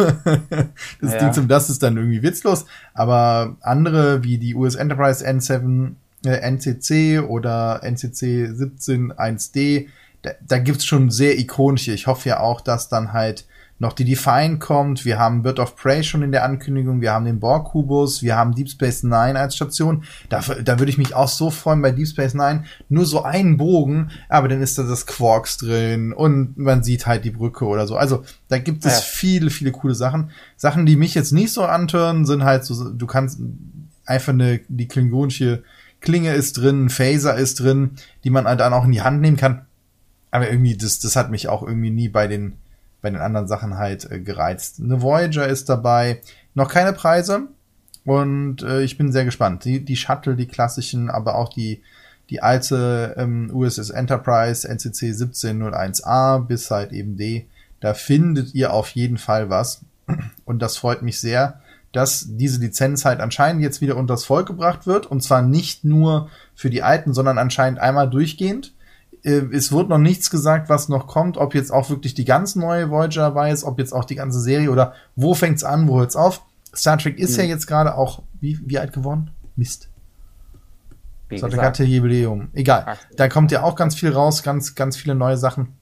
das 1.02 1.14
ja. 1.14 1.18
Ding 1.18 1.34
zum 1.34 1.48
das 1.48 1.72
ist 1.72 1.82
dann 1.82 1.98
irgendwie 1.98 2.22
witzlos. 2.22 2.66
Aber 2.94 3.58
andere 3.62 4.24
wie 4.24 4.38
die 4.38 4.54
US 4.54 4.76
Enterprise 4.76 5.28
N7 5.28 5.96
äh, 6.26 6.52
NCC 6.52 7.20
oder 7.20 7.82
NCC 7.84 8.54
17 8.54 9.14
1D, 9.14 9.88
da, 10.22 10.32
da 10.48 10.60
gibt's 10.60 10.86
schon 10.86 11.10
sehr 11.10 11.40
ikonische. 11.40 11.94
Ich 11.94 12.06
hoffe 12.06 12.30
ja 12.30 12.40
auch, 12.40 12.62
dass 12.62 12.90
dann 12.90 13.14
halt 13.14 13.46
noch 13.80 13.94
die 13.94 14.06
Define 14.06 14.58
kommt, 14.58 15.06
wir 15.06 15.20
haben 15.20 15.44
Bird 15.44 15.60
of 15.60 15.76
Prey 15.76 16.04
schon 16.04 16.24
in 16.24 16.32
der 16.32 16.44
Ankündigung, 16.44 17.00
wir 17.00 17.12
haben 17.12 17.26
den 17.26 17.40
Borg-Kubus, 17.40 18.24
wir 18.24 18.36
haben 18.36 18.56
Deep 18.56 18.70
Space 18.70 19.04
Nine 19.04 19.40
als 19.40 19.56
Station. 19.56 20.04
Da, 20.30 20.42
da 20.64 20.80
würde 20.80 20.90
ich 20.90 20.98
mich 20.98 21.14
auch 21.14 21.28
so 21.28 21.52
freuen 21.52 21.82
bei 21.82 21.92
Deep 21.92 22.08
Space 22.08 22.34
Nine. 22.34 22.64
Nur 22.90 23.06
so 23.06 23.22
einen 23.22 23.58
Bogen, 23.58 24.10
aber 24.30 24.48
dann 24.48 24.62
ist 24.62 24.80
da 24.80 24.84
das 24.84 25.06
Quarks 25.06 25.58
drin 25.58 26.12
und 26.12 26.58
man 26.58 26.84
sieht 26.84 27.06
halt 27.06 27.24
die 27.24 27.32
Brücke 27.32 27.66
oder 27.66 27.86
so. 27.86 27.96
Also 27.96 28.24
da 28.48 28.58
gibt 28.58 28.84
es 28.84 28.94
ja. 28.94 29.02
viele, 29.02 29.52
viele 29.52 29.72
coole 29.72 29.96
Sachen. 29.96 30.32
Sachen, 30.56 30.88
die 30.88 30.96
mich 30.96 31.14
jetzt 31.14 31.32
nicht 31.32 31.54
so 31.54 31.64
antören, 31.64 32.26
sind 32.26 32.44
halt 32.44 32.66
so, 32.66 32.90
du 32.90 33.06
kannst 33.06 33.40
einfach 34.06 34.34
eine, 34.34 34.62
die 34.68 34.88
klingonische 34.88 35.64
Klinge 36.00 36.34
ist 36.34 36.58
drin, 36.58 36.90
Phaser 36.90 37.36
ist 37.36 37.60
drin, 37.60 37.92
die 38.24 38.30
man 38.30 38.46
halt 38.46 38.60
dann 38.60 38.74
auch 38.74 38.86
in 38.86 38.92
die 38.92 39.02
Hand 39.02 39.22
nehmen 39.22 39.38
kann. 39.38 39.66
Aber 40.32 40.50
irgendwie, 40.50 40.76
das, 40.76 41.00
das 41.00 41.16
hat 41.16 41.30
mich 41.30 41.48
auch 41.48 41.64
irgendwie 41.64 41.90
nie 41.90 42.10
bei 42.10 42.28
den 42.28 42.54
bei 43.02 43.10
den 43.10 43.20
anderen 43.20 43.48
Sachen 43.48 43.78
halt 43.78 44.10
äh, 44.12 44.20
gereizt. 44.20 44.80
Eine 44.80 45.02
Voyager 45.02 45.48
ist 45.48 45.70
dabei, 45.70 46.22
noch 46.54 46.70
keine 46.70 46.94
Preise. 46.94 47.48
Und 48.06 48.64
äh, 48.64 48.82
ich 48.82 48.98
bin 48.98 49.12
sehr 49.12 49.26
gespannt. 49.26 49.66
Die, 49.66 49.84
die 49.84 49.98
Shuttle, 49.98 50.36
die 50.36 50.48
klassischen, 50.48 51.10
aber 51.10 51.36
auch 51.36 51.50
die 51.50 51.82
die 52.30 52.42
alte 52.42 53.16
ähm, 53.18 53.50
USS 53.54 53.90
Enterprise 53.90 54.68
NCC 54.68 55.12
1701A 55.12 56.40
bis 56.40 56.70
halt 56.72 56.92
eben 56.92 57.18
D, 57.18 57.48
da 57.80 57.94
findet 57.94 58.54
ihr 58.54 58.74
auf 58.74 58.90
jeden 58.90 59.18
Fall 59.18 59.50
was. 59.50 59.82
Und 60.46 60.62
das 60.62 60.78
freut 60.78 61.02
mich 61.02 61.20
sehr, 61.20 61.62
dass 61.94 62.26
diese 62.28 62.60
Lizenz 62.60 63.06
halt 63.06 63.22
anscheinend 63.22 63.62
jetzt 63.62 63.82
wieder 63.82 63.96
unters 63.96 64.26
Volk 64.26 64.48
gebracht 64.48 64.88
wird. 64.88 65.06
Und 65.06 65.24
zwar 65.24 65.42
nicht 65.42 65.84
nur 65.84 66.30
für 66.56 66.70
die 66.70 66.84
alten, 66.84 67.14
sondern 67.14 67.38
anscheinend 67.38 67.80
einmal 67.80 68.10
durchgehend 68.10 68.74
es 69.24 69.72
wurde 69.72 69.90
noch 69.90 69.98
nichts 69.98 70.30
gesagt, 70.30 70.70
was 70.70 70.90
noch 70.90 71.08
kommt, 71.08 71.38
ob 71.38 71.56
jetzt 71.56 71.72
auch 71.72 71.90
wirklich 71.90 72.14
die 72.14 72.26
ganz 72.26 72.56
neue 72.56 72.90
Voyager 72.90 73.22
dabei 73.22 73.52
ist, 73.52 73.64
ob 73.64 73.80
jetzt 73.80 73.94
auch 73.94 74.06
die 74.06 74.16
ganze 74.16 74.40
Serie 74.40 74.72
oder 74.72 74.94
wo 75.16 75.34
fängt's 75.34 75.64
an, 75.64 75.88
wo 75.88 76.00
hört's 76.00 76.16
auf. 76.16 76.44
Star 76.76 76.98
Trek 76.98 77.18
ist 77.18 77.34
mhm. 77.34 77.44
ja 77.44 77.50
jetzt 77.50 77.68
gerade 77.68 77.96
auch, 77.96 78.24
wie, 78.40 78.60
wie 78.66 78.80
alt 78.80 78.94
geworden? 78.94 79.32
Mist. 79.56 79.90
Star 81.36 81.50
Trek 81.50 81.62
hatte 81.62 81.84
Jubiläum. 81.84 82.50
Egal. 82.54 82.98
Da 83.16 83.28
kommt 83.28 83.52
ja 83.52 83.64
auch 83.64 83.76
ganz 83.76 83.96
viel 83.96 84.12
raus, 84.12 84.44
ganz, 84.44 84.76
ganz 84.76 84.96
viele 84.96 85.16
neue 85.16 85.38
Sachen. 85.38 85.74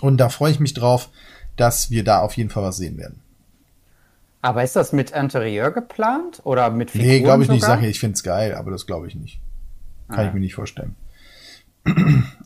Und 0.00 0.18
da 0.18 0.28
freue 0.28 0.50
ich 0.50 0.60
mich 0.60 0.74
drauf, 0.74 1.10
dass 1.56 1.90
wir 1.90 2.04
da 2.04 2.20
auf 2.20 2.36
jeden 2.36 2.50
Fall 2.50 2.62
was 2.62 2.76
sehen 2.76 2.96
werden. 2.98 3.20
Aber 4.42 4.64
ist 4.64 4.74
das 4.74 4.92
mit 4.92 5.10
Interieur 5.10 5.70
geplant 5.70 6.40
oder 6.44 6.70
mit 6.70 6.90
Figuren 6.90 7.08
Nee, 7.08 7.20
glaube 7.20 7.42
ich 7.42 7.46
sogar? 7.48 7.54
nicht. 7.54 7.64
Sag 7.66 7.82
ich, 7.82 7.88
ich 7.88 8.00
finde 8.00 8.14
es 8.14 8.22
geil, 8.22 8.54
aber 8.54 8.70
das 8.70 8.86
glaube 8.86 9.06
ich 9.06 9.14
nicht. 9.14 9.40
Kann 10.08 10.20
ah. 10.20 10.28
ich 10.28 10.32
mir 10.32 10.40
nicht 10.40 10.54
vorstellen. 10.54 10.96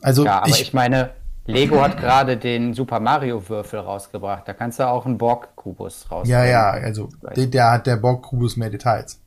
Also 0.01 0.25
ja, 0.25 0.41
aber 0.41 0.49
ich, 0.49 0.61
ich 0.61 0.73
meine, 0.75 1.11
Lego 1.47 1.81
hat 1.81 1.99
gerade 1.99 2.37
den 2.37 2.75
Super 2.75 3.01
Mario 3.01 3.49
Würfel 3.49 3.81
rausgebracht. 3.81 4.47
Da 4.47 4.55
kannst 4.55 4.79
du 4.79 4.89
auch 4.89 5.05
einen 5.07 5.19
Borg 5.19 5.57
Kubus 5.57 6.11
raus. 6.11 6.27
Ja, 6.29 6.45
ja, 6.45 6.71
also 6.71 7.09
der, 7.37 7.47
der 7.47 7.71
hat 7.71 7.87
der 7.87 7.97
Borg 7.97 8.23
Kubus 8.23 8.57
mehr 8.57 8.71
Details. 8.71 9.21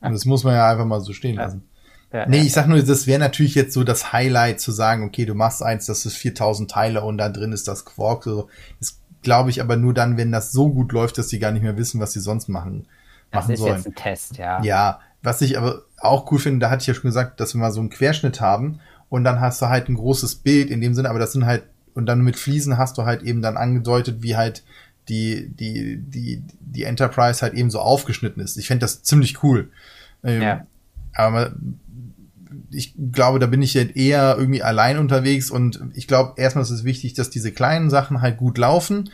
das 0.00 0.24
muss 0.24 0.44
man 0.44 0.54
ja 0.54 0.70
einfach 0.70 0.84
mal 0.84 1.00
so 1.00 1.12
stehen 1.12 1.36
lassen. 1.36 1.66
Ja, 2.12 2.26
nee, 2.26 2.38
ja, 2.38 2.42
ich 2.42 2.52
sag 2.52 2.66
nur, 2.66 2.82
das 2.82 3.06
wäre 3.06 3.20
natürlich 3.20 3.54
jetzt 3.54 3.72
so 3.72 3.84
das 3.84 4.12
Highlight 4.12 4.60
zu 4.60 4.72
sagen, 4.72 5.04
okay, 5.04 5.26
du 5.26 5.34
machst 5.34 5.62
eins, 5.62 5.86
das 5.86 6.06
ist 6.06 6.16
4000 6.16 6.70
Teile 6.70 7.04
und 7.04 7.18
da 7.18 7.28
drin 7.28 7.52
ist 7.52 7.68
das 7.68 7.84
Quark. 7.84 8.24
So. 8.24 8.48
Das 8.80 8.98
glaube 9.22 9.50
ich 9.50 9.60
aber 9.60 9.76
nur 9.76 9.94
dann, 9.94 10.16
wenn 10.16 10.32
das 10.32 10.50
so 10.52 10.70
gut 10.70 10.92
läuft, 10.92 11.18
dass 11.18 11.28
sie 11.28 11.38
gar 11.38 11.52
nicht 11.52 11.62
mehr 11.62 11.76
wissen, 11.76 12.00
was 12.00 12.12
sie 12.12 12.20
sonst 12.20 12.48
machen, 12.48 12.86
machen 13.30 13.56
sollen. 13.56 13.72
Das 13.72 13.80
ist 13.80 13.86
jetzt 13.86 13.98
ein 13.98 14.02
Test, 14.02 14.36
ja. 14.38 14.62
Ja, 14.62 15.00
was 15.22 15.40
ich 15.42 15.58
aber 15.58 15.82
auch 15.98 16.30
cool 16.30 16.38
finde, 16.38 16.60
da 16.60 16.70
hatte 16.70 16.82
ich 16.82 16.86
ja 16.86 16.94
schon 16.94 17.08
gesagt, 17.08 17.40
dass 17.40 17.54
wir 17.54 17.60
mal 17.60 17.72
so 17.72 17.80
einen 17.80 17.90
Querschnitt 17.90 18.40
haben 18.40 18.80
und 19.08 19.24
dann 19.24 19.40
hast 19.40 19.60
du 19.60 19.66
halt 19.66 19.88
ein 19.88 19.94
großes 19.94 20.36
Bild 20.36 20.70
in 20.70 20.80
dem 20.80 20.94
Sinne, 20.94 21.10
aber 21.10 21.18
das 21.18 21.32
sind 21.32 21.46
halt, 21.46 21.64
und 21.94 22.06
dann 22.06 22.22
mit 22.22 22.36
Fliesen 22.36 22.78
hast 22.78 22.96
du 22.98 23.04
halt 23.04 23.22
eben 23.22 23.42
dann 23.42 23.56
angedeutet, 23.56 24.22
wie 24.22 24.36
halt 24.36 24.62
die, 25.08 25.48
die, 25.48 25.98
die, 25.98 26.42
die 26.60 26.84
Enterprise 26.84 27.42
halt 27.42 27.54
eben 27.54 27.70
so 27.70 27.80
aufgeschnitten 27.80 28.42
ist. 28.42 28.56
Ich 28.56 28.68
fände 28.68 28.82
das 28.82 29.02
ziemlich 29.02 29.42
cool. 29.42 29.70
Ähm, 30.22 30.42
ja. 30.42 30.66
Aber 31.12 31.52
ich 32.70 32.94
glaube, 33.12 33.40
da 33.40 33.46
bin 33.46 33.62
ich 33.62 33.74
jetzt 33.74 33.96
eher 33.96 34.36
irgendwie 34.38 34.62
allein 34.62 34.98
unterwegs 34.98 35.50
und 35.50 35.80
ich 35.94 36.06
glaube, 36.06 36.40
erstmal 36.40 36.62
ist 36.62 36.70
es 36.70 36.84
wichtig, 36.84 37.14
dass 37.14 37.30
diese 37.30 37.52
kleinen 37.52 37.90
Sachen 37.90 38.22
halt 38.22 38.38
gut 38.38 38.58
laufen 38.58 39.10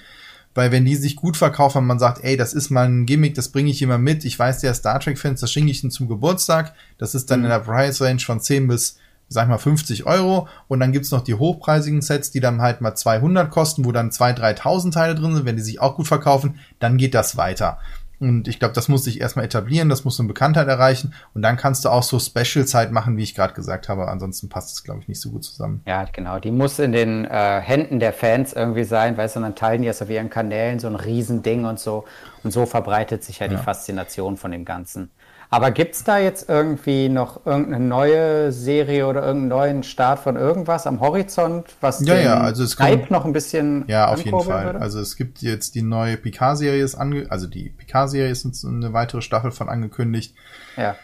weil 0.57 0.73
wenn 0.73 0.85
die 0.85 0.97
sich 0.97 1.17
gut 1.17 1.37
verkaufen 1.37 1.79
und 1.79 1.87
man 1.87 1.99
sagt, 1.99 2.25
ey, 2.25 2.37
das 2.37 2.55
ist 2.55 2.71
mal 2.71 2.87
ein 2.87 3.07
Gimmick, 3.07 3.35
das 3.35 3.51
bringe 3.51 3.71
ich 3.71 3.83
immer 3.83 3.99
mit, 3.99 4.25
ich 4.25 4.39
weiß, 4.39 4.61
der 4.61 4.75
Star 4.75 5.01
Trek-Fans, 5.01 5.41
das 5.41 5.53
schenke 5.53 5.71
ich 5.71 5.83
ihnen 5.83 5.91
zum 5.91 6.09
Geburtstag, 6.09 6.75
das 6.99 7.15
ist 7.15 7.31
dann 7.31 7.41
mhm. 7.41 7.47
in 7.47 7.51
der 7.51 7.59
Price 7.61 8.01
Range 8.01 8.21
von 8.21 8.41
10 8.41 8.69
bis 8.69 8.99
sag 9.29 9.45
ich 9.45 9.49
mal 9.49 9.59
50 9.59 10.07
Euro 10.07 10.49
und 10.69 10.81
dann 10.81 10.93
gibt's 10.93 11.11
noch 11.11 11.23
die 11.23 11.35
hochpreisigen 11.35 12.01
Sets, 12.01 12.31
die 12.31 12.41
dann 12.41 12.63
halt 12.63 12.81
mal 12.81 12.95
200 12.95 13.51
kosten, 13.51 13.85
wo 13.85 13.93
dann 13.93 14.11
2.000, 14.11 14.61
3.000 14.61 14.93
Teile 14.93 15.15
drin 15.15 15.35
sind, 15.35 15.45
wenn 15.45 15.57
die 15.57 15.63
sich 15.63 15.81
auch 15.81 15.97
gut 15.97 16.07
verkaufen, 16.07 16.61
dann 16.79 16.97
geht 16.97 17.15
das 17.15 17.37
weiter. 17.37 17.79
Und 18.19 18.49
ich 18.49 18.59
glaube, 18.59 18.75
das 18.75 18.89
muss 18.89 19.05
sich 19.05 19.21
erstmal 19.21 19.45
etablieren, 19.45 19.89
das 19.89 20.05
muss 20.05 20.19
eine 20.19 20.27
Bekanntheit 20.27 20.69
erreichen 20.69 21.13
und 21.35 21.43
dann 21.43 21.57
kannst 21.57 21.85
du 21.85 21.91
auch 21.91 22.03
so 22.03 22.19
Special-Zeit 22.19 22.91
machen, 22.91 23.17
wie 23.17 23.23
ich 23.23 23.35
gerade 23.35 23.53
gesagt 23.53 23.89
habe. 23.89 24.09
Ansonsten 24.09 24.49
passt 24.49 24.75
es, 24.75 24.85
glaube 24.85 25.01
ich, 25.01 25.09
nicht 25.09 25.21
so 25.21 25.31
gut 25.31 25.45
zusammen. 25.45 25.83
Ja, 25.87 26.07
genau. 26.11 26.39
Die 26.39 26.51
muss 26.51 26.79
in 26.79 26.93
den 26.93 27.27
äh, 27.27 27.61
Händen 27.61 28.01
der 28.01 28.13
Fans 28.13 28.55
irgendwie 28.55 28.85
sein, 28.85 29.17
weißt 29.17 29.37
du, 29.37 29.41
und 29.41 29.45
dann 29.45 29.55
teilen 29.55 29.83
die 29.83 29.89
es 29.89 30.01
auf 30.01 30.09
ihren 30.09 30.31
Kanälen, 30.31 30.79
so 30.79 30.87
ein 30.87 30.97
Riesending 30.97 31.67
und 31.67 31.79
so. 31.79 32.05
Und 32.43 32.53
so 32.53 32.65
verbreitet 32.65 33.23
sich 33.23 33.41
ja, 33.41 33.47
ja. 33.47 33.53
die 33.53 33.63
Faszination 33.63 34.37
von 34.37 34.51
dem 34.51 34.65
Ganzen. 34.65 35.11
Aber 35.51 35.71
gibt 35.71 35.95
es 35.95 36.05
da 36.05 36.19
jetzt 36.19 36.49
irgendwie 36.49 37.09
noch 37.09 37.47
irgendeine 37.47 37.85
neue 37.85 38.53
Serie 38.53 39.07
oder 39.07 39.23
irgendeinen 39.23 39.49
neuen 39.49 39.83
Start 39.83 40.19
von 40.19 40.37
irgendwas 40.37 40.87
am 40.87 41.01
Horizont, 41.01 41.67
was 41.81 42.05
ja, 42.05 42.15
den 42.15 42.25
ja, 42.25 42.41
also 42.41 42.65
es 42.65 42.79
Hype 42.79 43.01
kommt, 43.01 43.11
noch 43.11 43.25
ein 43.25 43.33
bisschen 43.33 43.85
Ja, 43.87 44.09
auf 44.09 44.25
jeden 44.25 44.41
Fall. 44.41 44.67
Würde? 44.67 44.81
Also 44.81 45.01
es 45.01 45.17
gibt 45.17 45.43
jetzt 45.43 45.75
die 45.75 45.83
neue 45.83 46.17
Picard-Serie, 46.17 46.83
ist 46.83 46.97
ange 46.97 47.27
also 47.31 47.47
die 47.47 47.71
Picard-Serie 47.71 48.31
ist 48.31 48.65
eine 48.65 48.93
weitere 48.93 49.23
Staffel 49.23 49.51
von 49.51 49.69
angekündigt. 49.69 50.35
Ja. 50.77 50.97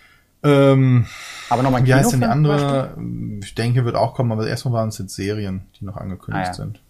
Ähm, 0.45 1.07
aber 1.49 1.63
nochmal 1.63 1.87
Wie 1.87 1.95
heißt 1.95 2.13
denn 2.13 2.21
die 2.21 2.27
andere? 2.27 2.97
Ich 3.43 3.55
denke, 3.55 3.85
wird 3.85 3.95
auch 3.95 4.15
kommen, 4.15 4.33
aber 4.33 4.47
erstmal 4.47 4.75
waren 4.75 4.89
es 4.89 4.99
jetzt 4.99 5.15
Serien, 5.15 5.67
die 5.79 5.85
noch 5.85 5.97
angekündigt 5.97 6.47
ah, 6.47 6.51
ja. 6.51 6.55
sind. 6.55 6.81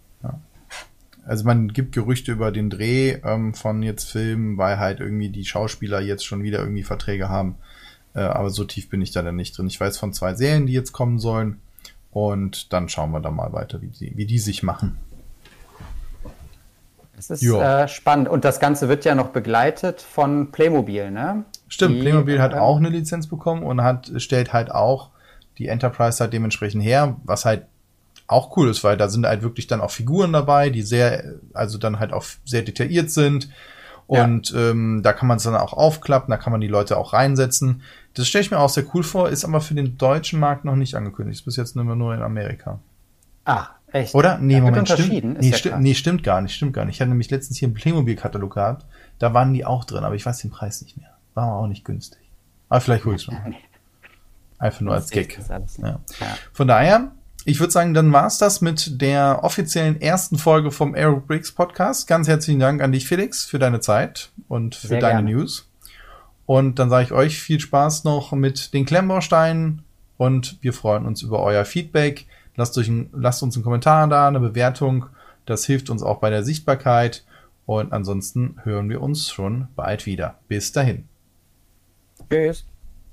Also 1.25 1.45
man 1.45 1.69
gibt 1.69 1.95
Gerüchte 1.95 2.33
über 2.33 2.51
den 2.51 2.69
Dreh 2.69 3.19
ähm, 3.25 3.55
von 3.55 3.83
jetzt 3.83 4.11
Filmen, 4.11 4.59
weil 4.59 4.79
halt 4.79 5.01
irgendwie 5.01 5.29
die 5.29 5.45
Schauspieler 5.45 6.01
jetzt 6.01 6.27
schon 6.27 6.43
wieder 6.43 6.59
irgendwie 6.59 6.83
Verträge 6.83 7.29
haben. 7.29 7.57
Äh, 8.15 8.21
aber 8.21 8.51
so 8.51 8.65
tief 8.65 8.89
bin 8.91 9.01
ich 9.01 9.13
da 9.13 9.23
dann 9.23 9.37
nicht 9.37 9.57
drin. 9.57 9.67
Ich 9.69 9.81
weiß 9.81 9.99
von 9.99 10.13
zwei 10.13 10.35
Serien, 10.35 10.67
die 10.67 10.73
jetzt 10.73 10.93
kommen 10.93 11.19
sollen. 11.19 11.61
Und 12.11 12.73
dann 12.73 12.89
schauen 12.89 13.13
wir 13.13 13.21
da 13.21 13.31
mal 13.31 13.53
weiter, 13.53 13.81
wie 13.81 13.89
die, 13.89 14.17
wie 14.17 14.27
die 14.27 14.39
sich 14.39 14.63
machen. 14.63 14.99
Das 17.17 17.31
ist 17.31 17.43
äh, 17.43 17.87
spannend. 17.89 18.29
Und 18.29 18.45
das 18.45 18.59
Ganze 18.59 18.89
wird 18.89 19.05
ja 19.05 19.15
noch 19.15 19.29
begleitet 19.29 20.01
von 20.01 20.51
Playmobil, 20.51 21.11
ne? 21.11 21.45
Stimmt, 21.69 21.97
die, 21.97 22.01
Playmobil 22.01 22.41
hat 22.41 22.53
äh, 22.53 22.57
auch 22.57 22.77
eine 22.77 22.89
Lizenz 22.89 23.29
bekommen 23.29 23.63
und 23.63 23.83
hat, 23.83 24.11
stellt 24.17 24.53
halt 24.53 24.73
auch 24.73 25.11
die 25.59 25.69
Enterprise 25.69 26.19
halt 26.21 26.33
dementsprechend 26.33 26.83
her, 26.83 27.17
was 27.25 27.45
halt 27.45 27.67
auch 28.33 28.57
cool 28.57 28.69
ist, 28.69 28.83
weil 28.85 28.97
da 28.97 29.09
sind 29.09 29.27
halt 29.27 29.43
wirklich 29.43 29.67
dann 29.67 29.81
auch 29.81 29.91
Figuren 29.91 30.33
dabei, 30.33 30.71
die 30.71 30.83
sehr, 30.83 31.35
also 31.53 31.79
dann 31.79 31.99
halt 31.99 32.13
auch 32.13 32.25
sehr 32.45 32.63
detailliert 32.63 33.11
sind. 33.11 33.49
Und 34.07 34.51
ja. 34.51 34.71
ähm, 34.71 35.01
da 35.03 35.13
kann 35.13 35.29
man 35.29 35.39
es 35.39 35.45
dann 35.45 35.55
auch 35.55 35.73
aufklappen, 35.73 36.31
da 36.31 36.37
kann 36.37 36.53
man 36.53 36.61
die 36.61 36.69
Leute 36.69 36.97
auch 36.97 37.13
reinsetzen. 37.13 37.83
Das 38.15 38.29
stelle 38.29 38.43
ich 38.43 38.51
mir 38.51 38.59
auch 38.59 38.69
sehr 38.69 38.85
cool 38.95 39.03
vor, 39.03 39.29
ist 39.29 39.45
aber 39.45 39.61
für 39.61 39.75
den 39.75 39.97
deutschen 39.97 40.39
Markt 40.39 40.65
noch 40.65 40.77
nicht 40.77 40.95
angekündigt. 40.97 41.41
Ist 41.41 41.45
bis 41.45 41.57
jetzt 41.57 41.77
nur, 41.77 41.85
nur 41.97 42.15
in 42.15 42.23
Amerika. 42.23 42.79
Ah, 43.45 43.69
echt? 43.91 44.15
Oder? 44.15 44.39
Nee, 44.39 44.55
ja, 44.55 44.61
Moment, 44.61 44.89
stimmt, 44.89 45.41
nee, 45.41 45.51
ja 45.51 45.57
sti 45.57 45.73
nee, 45.79 45.95
stimmt 45.95 46.23
gar 46.23 46.41
nicht, 46.41 46.55
stimmt 46.55 46.75
gar 46.75 46.85
nicht. 46.85 46.97
Ich 46.97 47.01
hatte 47.01 47.09
nämlich 47.09 47.31
letztens 47.31 47.59
hier 47.59 47.69
einen 47.69 47.75
Playmobil-Katalog 47.75 48.55
gehabt, 48.55 48.87
da 49.19 49.33
waren 49.35 49.55
die 49.55 49.65
auch 49.65 49.85
drin, 49.85 50.05
aber 50.05 50.15
ich 50.15 50.27
weiß 50.27 50.39
den 50.39 50.51
Preis 50.51 50.83
nicht 50.83 50.97
mehr. 50.97 51.11
War 51.35 51.55
auch 51.55 51.67
nicht 51.67 51.85
günstig. 51.85 52.21
Aber 52.69 52.81
vielleicht 52.81 53.05
hol 53.05 53.15
ich 53.15 53.23
es 53.23 53.29
noch. 53.29 53.39
Einfach 54.59 54.81
nur 54.81 54.95
als 54.95 55.11
Gag. 55.11 55.39
Ja. 55.79 55.99
Von 56.53 56.69
daher, 56.69 57.13
ich 57.45 57.61
würde 57.61 57.73
sagen, 57.73 57.95
dann 57.95 58.13
war's 58.13 58.39
das 58.39 58.61
mit 58.61 59.01
der 59.01 59.41
offiziellen 59.43 60.01
ersten 60.01 60.39
Folge 60.39 60.71
vom 60.71 60.95
Aerobricks 60.95 61.53
Podcast. 61.53 62.07
Ganz 62.07 62.29
herzlichen 62.29 62.61
Dank 62.61 62.83
an 62.83 62.93
dich, 62.93 63.07
Felix, 63.07 63.45
für 63.45 63.59
deine 63.59 63.81
Zeit 63.81 64.31
und 64.49 64.75
für 64.75 64.89
Sehr 64.89 65.01
deine 65.01 65.25
gerne. 65.25 65.33
News. 65.33 65.69
Und 66.47 66.79
dann 66.79 66.91
sage 66.91 67.05
ich 67.05 67.13
euch 67.13 67.41
viel 67.41 67.61
Spaß 67.61 68.05
noch 68.05 68.33
mit 68.33 68.75
den 68.75 68.85
Klemmbausteinen 68.85 69.83
und 70.17 70.59
wir 70.61 70.73
freuen 70.73 71.07
uns 71.07 71.23
über 71.23 71.41
euer 71.41 71.65
Feedback. 71.65 72.27
Lasst, 72.57 72.77
euch 72.79 72.89
ein, 72.89 73.11
lasst 73.13 73.43
uns 73.43 73.57
einen 73.57 73.65
Kommentar 73.65 74.07
da, 74.09 74.29
eine 74.29 74.41
Bewertung. 74.41 75.07
Das 75.47 75.65
hilft 75.65 75.91
uns 75.91 76.03
auch 76.03 76.19
bei 76.19 76.31
der 76.31 76.45
Sichtbarkeit. 76.45 77.25
Und 77.65 77.93
ansonsten 77.93 78.57
hören 78.65 78.89
wir 78.89 79.01
uns 79.01 79.31
schon 79.31 79.69
bald 79.75 80.07
wieder. 80.07 80.39
Bis 80.49 80.73
dahin. 80.73 81.09
Tschüss. 82.31 82.67